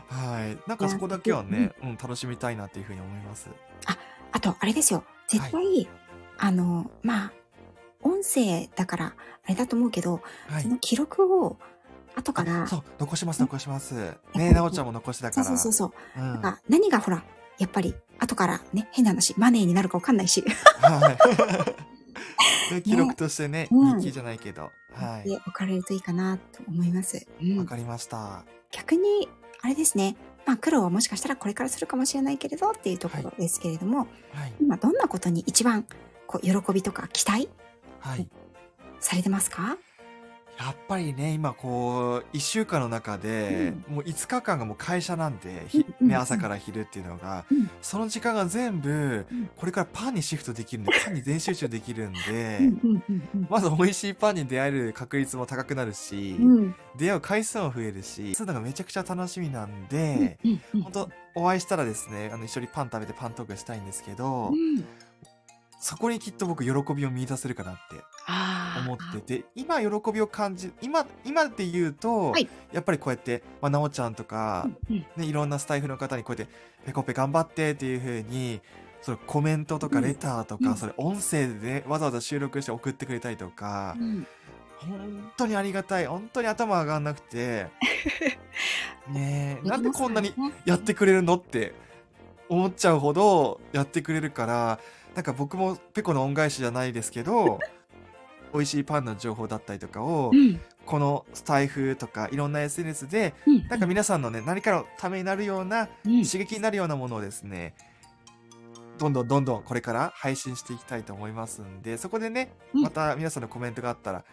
[0.07, 0.69] はい。
[0.69, 3.49] なんかそこだけはね、うん、楽しみたいなっていうふうに思います。
[4.31, 5.03] あと、あれですよ。
[5.27, 5.87] 絶対、
[6.37, 7.33] あの、まあ、
[8.03, 9.05] 音声だから、
[9.45, 10.69] あれだと思うけど、はいそ。
[10.69, 11.57] の記録を、
[12.15, 13.95] 後から、そう、残します、残します。
[14.33, 15.57] りねなおちゃんも残してたそうから。
[15.57, 16.21] そうそうそう。
[16.21, 16.33] うん。
[16.33, 17.23] なんか何がほら、
[17.57, 20.43] やっぱり、後からね、変な話、マネーになるかわかんないし、
[20.81, 21.94] はい。
[22.71, 24.71] で記録としてね、うん日記じゃないけど。
[24.93, 25.29] はい。
[25.29, 27.25] で置かれるといいかなと思います。
[27.41, 28.43] うん、わかりました。
[28.71, 29.29] 逆に、
[29.61, 30.15] あれですね、
[30.45, 34.05] まあ苦労はもしかしたらこれからするかもしれないけれどっていうところですけれども、は
[34.47, 34.53] い。
[34.59, 35.85] 今どんなことに一番
[36.27, 37.49] こう喜びとか期待
[37.99, 38.27] はい。
[38.99, 39.77] されてますか？
[40.57, 45.67] やっぱりね、今こう、一週間の中で、もう5日間がもう会社なんで、
[46.07, 47.69] ね、朝から昼っていうのが、うん。
[47.81, 52.13] その時間が全部うん、これからパンにシフトできるんで、パンに全集中できるん。
[52.13, 52.71] で、
[53.49, 56.75] まず美味しいパンに出会える確率も高くなるし、うん。
[56.97, 60.37] 出会う回数も増えるし、そういうのがめちゃくちゃ楽しみなんで、
[60.73, 64.85] 本当お会いしたらですね、あの一緒にパン食べてパントークしたいんですけど、うん。
[65.79, 67.95] そこにきっと僕喜びを見出せるかなって
[68.79, 72.47] 思ってて、今喜びを感じ、今、今で言うと、はい。
[72.71, 75.05] やっぱりこうやって、まあ、なおちゃんとか、うんうん。
[75.17, 76.53] ね、いろんなスタイフの方にこうやって、
[76.85, 78.61] ペコペ頑張ってっていう風に、
[79.01, 80.03] そのコメントとかうん。
[80.03, 80.77] レターとか、うん。
[80.77, 84.27] それ音声でね、わざわざ収録して送ってくれたりとか、うん。
[84.77, 86.05] 本当にありがたい。
[86.05, 87.67] 本当に頭上がんなくて、
[89.09, 90.33] ねえ、なんでこんなに
[90.65, 91.73] やってくれるのって
[92.49, 94.79] 思っちゃうほどやってくれるから、
[95.15, 97.59] なんか僕もペコの恩返しじゃないですけど、
[98.55, 107.73] 美味しいパンの情報だったりとかをう、んこのスタイフとかいろんな SNS で、うんなんか皆さんのね、何かのためになるような、うん刺激になるようなものをですね、
[108.97, 114.23] どんどんどんどんこれから配信していきたいと思いますんで、そこでね、うんまた皆さんのコメントがあったら、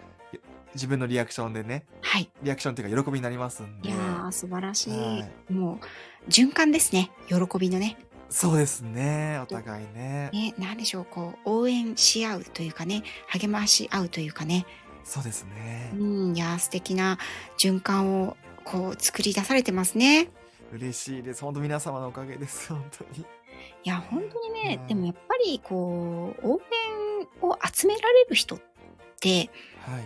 [0.74, 2.30] 自分のリアクションでね、はい。
[2.42, 3.96] リアクションっていうか喜びになりますんでいや。
[3.98, 4.92] ー、素晴らしい。
[4.92, 5.78] はも
[6.26, 7.10] う、循環ですね。
[7.28, 7.98] 喜びのね。
[8.32, 10.30] そうですね、お互いね。
[10.32, 14.64] ね、なんでしょう、こう、応援し合うというかね、励まし合うというかね。
[15.04, 15.96] そうですねう。
[16.32, 17.18] ん、いやー、素敵な
[17.62, 20.30] 循環を、こう、作り出されてますね。
[20.72, 21.42] 嬉しいです。
[21.42, 22.70] 本当皆様のおかげです。
[22.70, 23.20] 本当に。
[23.20, 23.24] い
[23.84, 26.60] や、本当にね、うんでもやっぱり、こう、応
[27.42, 28.60] 援を集められる人っ
[29.20, 30.02] て、はい。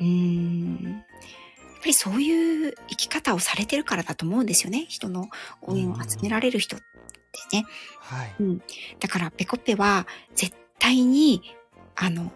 [0.00, 4.86] うーん、やっぱりそういう生き方をされてるからだと思うんですよね。
[4.88, 5.28] 人の
[5.62, 6.76] 応援を集められる人
[7.52, 7.66] ね。
[8.00, 8.34] はい。
[8.40, 8.62] うん。
[9.00, 11.42] だから、ペコッペは絶対に、
[11.96, 12.32] あの、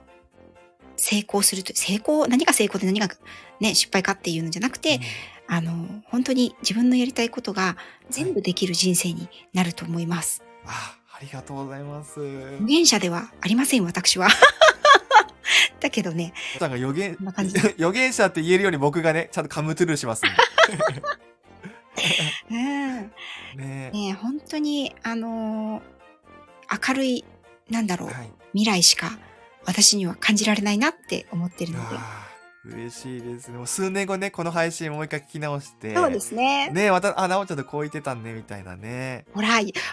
[0.96, 3.09] 成功すると、成功、何が成功で何が
[3.61, 5.00] ね、失敗かっていうのじゃなくて、
[5.48, 7.76] あの、本当に自分のやりたいことが
[8.11, 10.42] 全部できる人生になると思います。
[10.66, 12.20] あ、ありがとうございます。
[12.20, 14.28] 無限者ではありません、私は。
[15.80, 17.18] だけどね、なんか予言
[17.76, 20.28] 予言者って言えるように僕がね、ちゃんとカムトゥルーしますん
[22.51, 23.12] うん、
[23.57, 23.64] で。
[23.64, 25.93] ねね本当に、あのー
[26.72, 27.24] 明るい、
[27.70, 28.32] なんだろう、はい。
[28.55, 29.18] 未来しか
[29.64, 31.97] 私には感じられないなって思ってるので。
[32.64, 33.59] 嬉しいですね。
[33.59, 35.95] もう数年後ね、この配信もう一回聞き直して。
[35.97, 36.70] そうですね。
[36.70, 39.26] ねまた、あ、なおちゃんとこう言ってたんね、みたいなね。
[39.34, 39.49] ほら、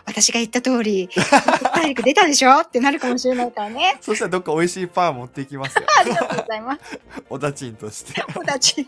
[0.06, 3.98] 私が言った通り、体力出たでしょってなるかもしれないからね。
[4.02, 5.86] そしたらどっか美味しいパン持っていきますよ。
[6.00, 7.00] ありがとうございます。
[7.28, 8.24] おだちんとして。
[8.36, 8.88] おたち。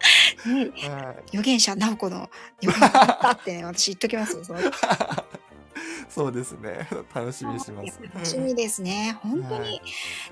[0.46, 2.30] ね、はい預言者、直子の
[2.60, 2.90] 予言だっ
[3.20, 4.44] たってね、 私言っときますよ。
[4.44, 4.60] その
[6.08, 6.88] そうですね。
[7.14, 8.00] 楽しみにしてます。
[8.14, 9.16] 楽しみですね。
[9.22, 9.80] 本当はに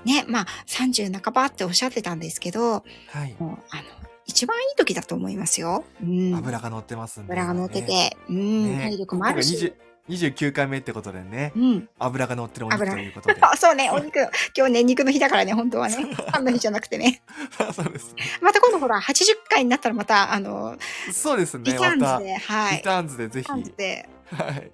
[0.05, 0.13] い。
[0.13, 3.35] ね、まあ30半ばっておっしゃってたんですけど、はい。
[3.39, 3.83] もうあの、
[4.25, 5.85] 一番いい時だと思いますよ。
[6.03, 6.35] うん。
[6.35, 7.33] 油が乗ってますんで。
[7.33, 7.87] 油が乗ってね。
[7.87, 9.73] て、うん、ね体力もあるし。
[10.09, 11.89] 今回20 29回目ってことでね、うん。
[11.99, 13.37] 油が乗ってるお肉油ということで。
[13.41, 14.19] あ そうね、 お肉、
[14.57, 15.97] 今日ね、肉の日だからね、本当はね。
[16.31, 17.21] パンの日じゃなくてね。
[17.73, 18.23] そうですね。
[18.41, 20.77] また今度ほら、80回になったらまた、あの、
[21.11, 21.63] そうですね。
[21.65, 22.77] リターンズで、はい。
[22.77, 24.71] リターンズでぜひ、リターンズではい。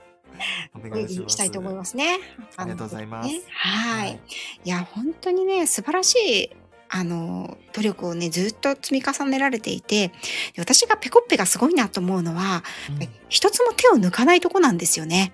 [0.73, 1.33] おお願いします。
[1.33, 2.19] したいと思いますね。
[2.57, 4.19] ありがとうございますねはい。
[4.63, 6.49] いや、本当にね、素晴らしい、
[6.89, 10.13] あの、努力をね、ずっと積み重ねられていて、で
[10.57, 15.33] 私がペコッペがすごいなと思うのは、うん一つも手を抜かないとこなんですよね。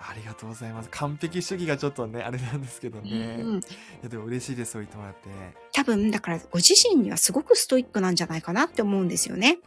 [0.00, 0.88] ありがとうございます。
[0.90, 3.10] 完璧主義がちょっとね、あれなんですけどね。
[3.10, 3.60] いうん、
[4.02, 5.28] や、でも嬉しいです、そう言ってもらって。
[5.72, 9.58] 多分、だからご自身にはすごくストイックなんじゃないかなって思うんですよね。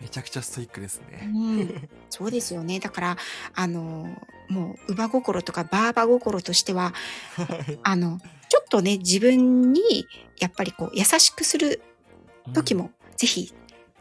[0.00, 1.26] めちゃくちゃストイックですうね。
[1.64, 2.80] ん、そうですよね。
[2.80, 3.16] だから、
[3.54, 6.92] あの、もう、乳母心とかバーバ心としては、
[7.36, 8.20] は いあの、
[8.56, 11.82] ちょっとね、自分に、やっぱりこう、優しくする
[12.54, 13.52] 時も、ぜひ、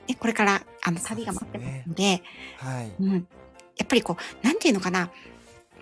[0.08, 2.24] ね、これから、あの、旅が待ってますので、
[2.56, 2.92] はい。
[2.98, 3.28] うん。
[3.76, 5.12] やっぱりこう、なんていうのかな、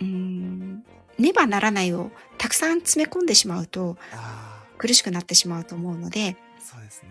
[0.01, 0.83] うーん、
[1.19, 2.09] ねばならないを
[2.39, 7.09] たくさん詰め込んでしまうと、あ苦しくなってしまうと思うので、あ、そうですね。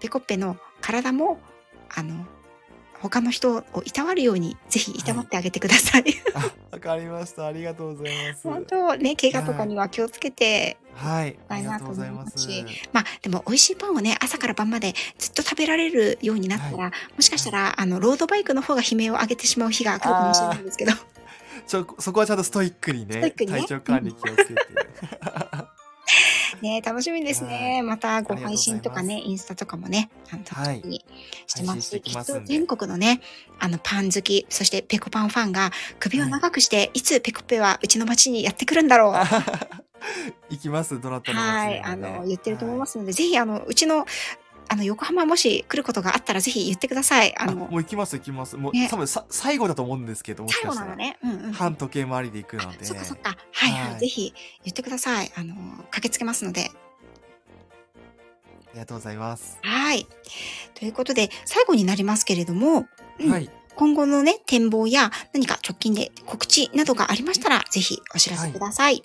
[0.00, 1.38] ペコッペの体も、
[1.94, 2.24] あの、
[3.00, 6.04] 他の人をいたわるように、ぜひいたわってあげてください。
[6.34, 7.46] あ、わかりました。
[7.46, 8.48] ありがとうございます。
[8.48, 11.38] 本当ね、怪我とかには気をつけて、はい。
[11.48, 12.48] ありがとうございます。
[12.92, 20.92] まあでも美味しいパンをね、朝から晩までずっと食べられるようになったら、もしかしたら、あの、ロードバイクの方が悲鳴を上げてしまう日が来るかもしれないんですけど、
[21.66, 24.54] ちょ、そこはちゃんとストイックにね、ストイックにね体調管理気をつけて。
[26.62, 27.82] ね、楽しみですね。
[27.82, 31.04] またご配信とかね、インスタとかもね、あの楽しみに
[31.46, 33.20] してますききっと全国のね、
[33.58, 39.14] あの、パン好き、そしてペコパンファンが首を長くして、いつペコペはうちの町にやってくるんだろう。
[40.50, 44.06] 行きます、どなたのはい、あの、言ってると思いますすので、ぜひ、あの、うちの、
[44.68, 47.36] あの、横浜もし来ることがあったら、ぜひ言ってください。
[47.36, 48.56] ああの、もう行きます、行きます。
[48.56, 50.74] もう、ね多分さ、最後だと思うんですけど、もしかしたら。
[50.74, 51.18] 最後なのね。
[51.22, 51.52] うんうん。
[51.52, 52.84] 半時計回りで行くので。
[52.84, 53.36] そっかそっか。
[53.52, 53.90] はいはい。
[53.92, 55.32] はいぜひ言ってください。
[55.36, 55.54] あの、
[55.90, 56.70] 駆けつけますので。
[58.68, 59.58] ありがとうございます。
[59.62, 60.06] はい。
[60.74, 62.86] ということで、最後になりますけれども、
[63.18, 63.50] うんはい。
[63.74, 69.02] 今後のね、展望や何か直近で告知などがありましたら、ぜひお知らせください。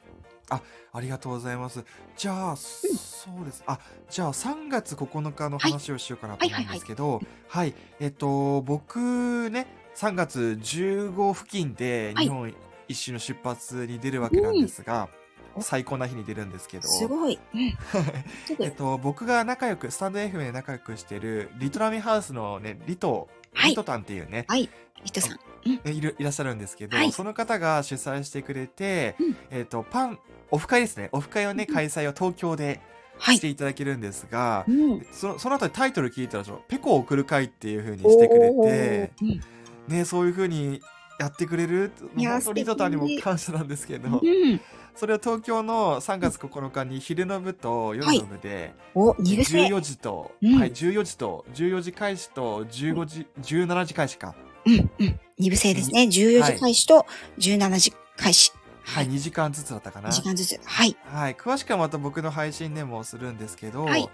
[0.49, 0.61] あ
[0.99, 1.85] りがとうございます。
[2.17, 3.63] じゃあ、そうです。
[3.65, 3.79] あ、
[4.09, 12.53] じゃあ3月9日の話をしようかなと思うんですけど、はい、えっと、僕ね、3月15付近ではい日本
[12.87, 15.21] 一周の出発に出るわけなんですが、うん
[15.59, 17.37] 最高な日に出るんですけど、すごい。
[17.53, 17.77] うん。
[18.59, 24.69] えっと、僕が仲良く、スタンド FM で仲良くしてる、リトラミハウスのね、リト、はいリトタンっていうね、はい。
[25.03, 25.39] リトさん。
[25.65, 30.19] ねいるいらっしゃるんですけど、はいその方が主催してくれて、うんえっ、と、パン、
[30.51, 31.09] オフ会ですね。
[31.11, 32.79] オフ会をね、うん開催を東京で
[33.17, 33.37] はい。
[33.37, 35.05] していただけるんですが、うん。
[35.11, 39.41] そのその後にタイトル聞いたら、ペコを送る会っていう風にしてくれて、うん
[39.87, 40.81] ね、そういう風に
[41.19, 44.61] やってくれる、本当リトタンにも感謝なんですけど、うん。
[44.95, 49.67] それを東京の3月9日に昼の部と夜の部で、お、二部制。
[49.67, 54.35] 14時と、うんはい、14時と、14時開始と、15時、17時開始か。
[54.65, 55.19] うん、うん。
[55.37, 56.03] 二部制ですね。
[56.03, 57.05] 14時開始と
[57.37, 58.51] 17時開始。
[58.83, 60.09] はい、2時間ずつだったかな。
[60.09, 60.59] 2時間ずつ。
[60.63, 60.97] はい。
[61.05, 64.09] はい、詳しくはまた僕の配信でもするんですけど、はい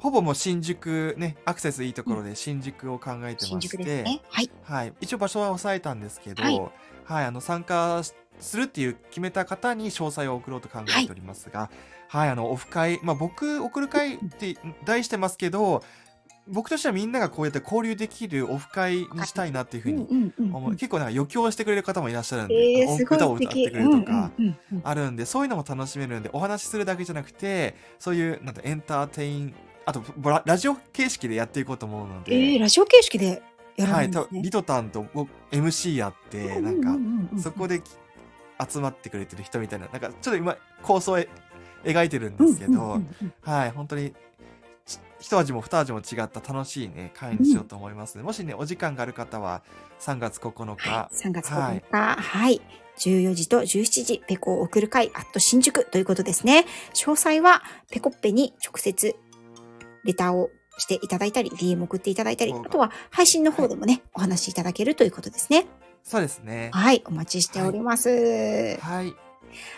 [0.00, 4.22] ほぼもう新宿ね、アクセスいいところで新宿を考えて新まして、ね。
[4.30, 4.50] はい。
[4.62, 6.58] はい、一応場所は抑えたんですけど、はい
[7.04, 8.02] はい、あの参加
[8.40, 11.70] するっていう決めた方に詳細を送ろうと考えておりますが、
[12.08, 14.56] はい、あのオフ会、まあ僕送る会って
[14.86, 15.84] 題してますけど、
[16.50, 23.34] 僕としてはみんながこうやって交流できるオフ会にしたいなっていうふうに思う、結構なんか余興してくれる方もいらっしゃるんで、えー、歌を。
[23.34, 24.30] 歌ってくれるとか。
[24.82, 29.54] あるんで、そういうのも楽しめるんで、お話しするだけじゃなくて、そういう、なんてエンターテイン、
[29.86, 33.42] あと、ボララジオ形式でやっていこうと思うので、えー、ラジオ形式で
[33.76, 34.24] やるんですね。
[34.24, 36.96] とリトタンと僕 MC やって、なんか、
[37.40, 37.80] そこで、
[38.68, 41.28] 集まってくれてる人みたいな、なんか、ちょっと今、構想へ
[41.84, 43.00] 描いてるんですけど、
[43.40, 44.14] はい、本当に、ち
[45.20, 49.62] 一味も二味も違った楽しいね、会にしようと思いますので、もしね、お時間がある方は、
[50.00, 52.60] 3月9日、はい、3月9日、はい、
[52.98, 56.64] 14時と17時、ペコを送る会、アット新宿ということですね。
[56.94, 59.14] 詳細は、ペコッペに直接、
[60.04, 65.66] レターをしていただいたり、DM 送っていただいたり、あとは配信の方でもね、お話しいただけるということですね。
[66.02, 66.70] そうですね。
[66.72, 68.78] はい、お待ちしております。
[68.80, 69.14] はい。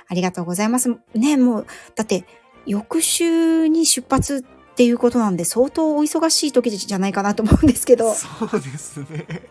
[0.08, 0.96] ありがとうございます。
[1.14, 1.66] ね、もう、
[1.96, 2.24] だって、
[2.66, 9.42] 翌週に出発っていうことなんで、相当お忙しい時じゃないかなと思うんですけど、そうですね。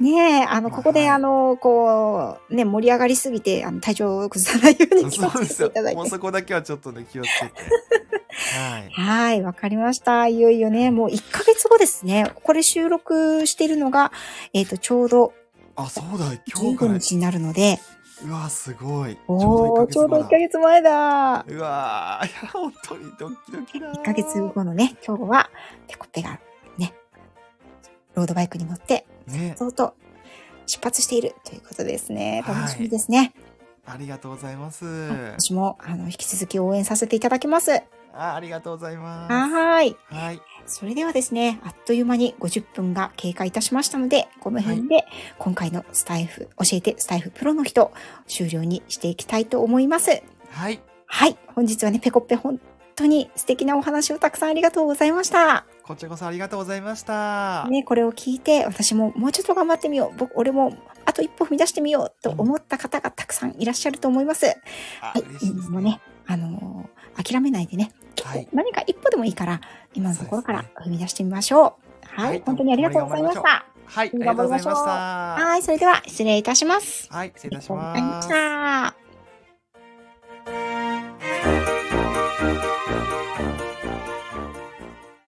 [0.00, 5.96] ねえ、あの、まあここで、はいあの、こう、ね、盛り上がりすぎて、あの、体調を崩さないように気をつけていただいて。
[5.96, 7.52] もうそこだけはちょっとね気をつけて
[8.58, 10.26] はいはい、わかりました。
[10.26, 12.32] いよいよね、もう1ヶ月後ですね。
[12.42, 14.12] これ収録しているのが、
[14.54, 15.32] えっ、と、ちょうど
[15.74, 17.78] あそうだ今日か15ら日になるので、
[18.24, 21.44] うわすごいおー、ちょうど1ヶ月月前だ。
[21.46, 25.50] うわーいや本当にドキドキだ1ヶ月後のね、今日は、
[25.88, 26.38] ペコペが
[26.78, 26.94] ね、
[28.14, 29.94] ロードバイクに乗って、ねそうと
[30.66, 32.42] 出発しているということですね。
[32.46, 33.34] はい楽しみですね。
[33.84, 37.82] ありがとうございます私も、あの、引き続き応援させていただきます。
[38.14, 39.96] あありがとうございますはーい。
[40.06, 45.04] はいそれではですね、あっという間に50分が経過いたしましたので、この辺で
[45.38, 47.92] 今回のスタイフ、教えてスタイフプロの人、
[48.26, 50.22] 終了にしていきたいと思います。
[50.50, 51.36] はいはい。
[51.54, 52.58] 本日はね、ペコッペ本
[52.94, 55.66] 当に素敵なお話をたくさんありがとうございました。
[55.82, 60.18] こちらこそありがとうございましたね、これを聞いて、私ももうちょっと頑張ってみよう。
[60.18, 64.46] 僕、俺もあと一歩踏み出してみようと思った方がたくさんいらっしゃると思います。
[65.00, 65.20] あはい。
[65.20, 67.92] いですもうね、あのー諦めないでね、
[68.24, 69.60] はい、何か一歩でもいいから、
[69.94, 71.64] 今のところから踏み出してみましょう。
[71.64, 73.66] うね、はい、はい、本当にありがとうございました。
[73.84, 74.74] はい、頑張りましょう。
[74.74, 77.08] はい、それでは失礼いたします。
[77.10, 77.98] はい、失礼いたします。
[77.98, 78.92] ありがとうございま
[81.42, 81.61] した。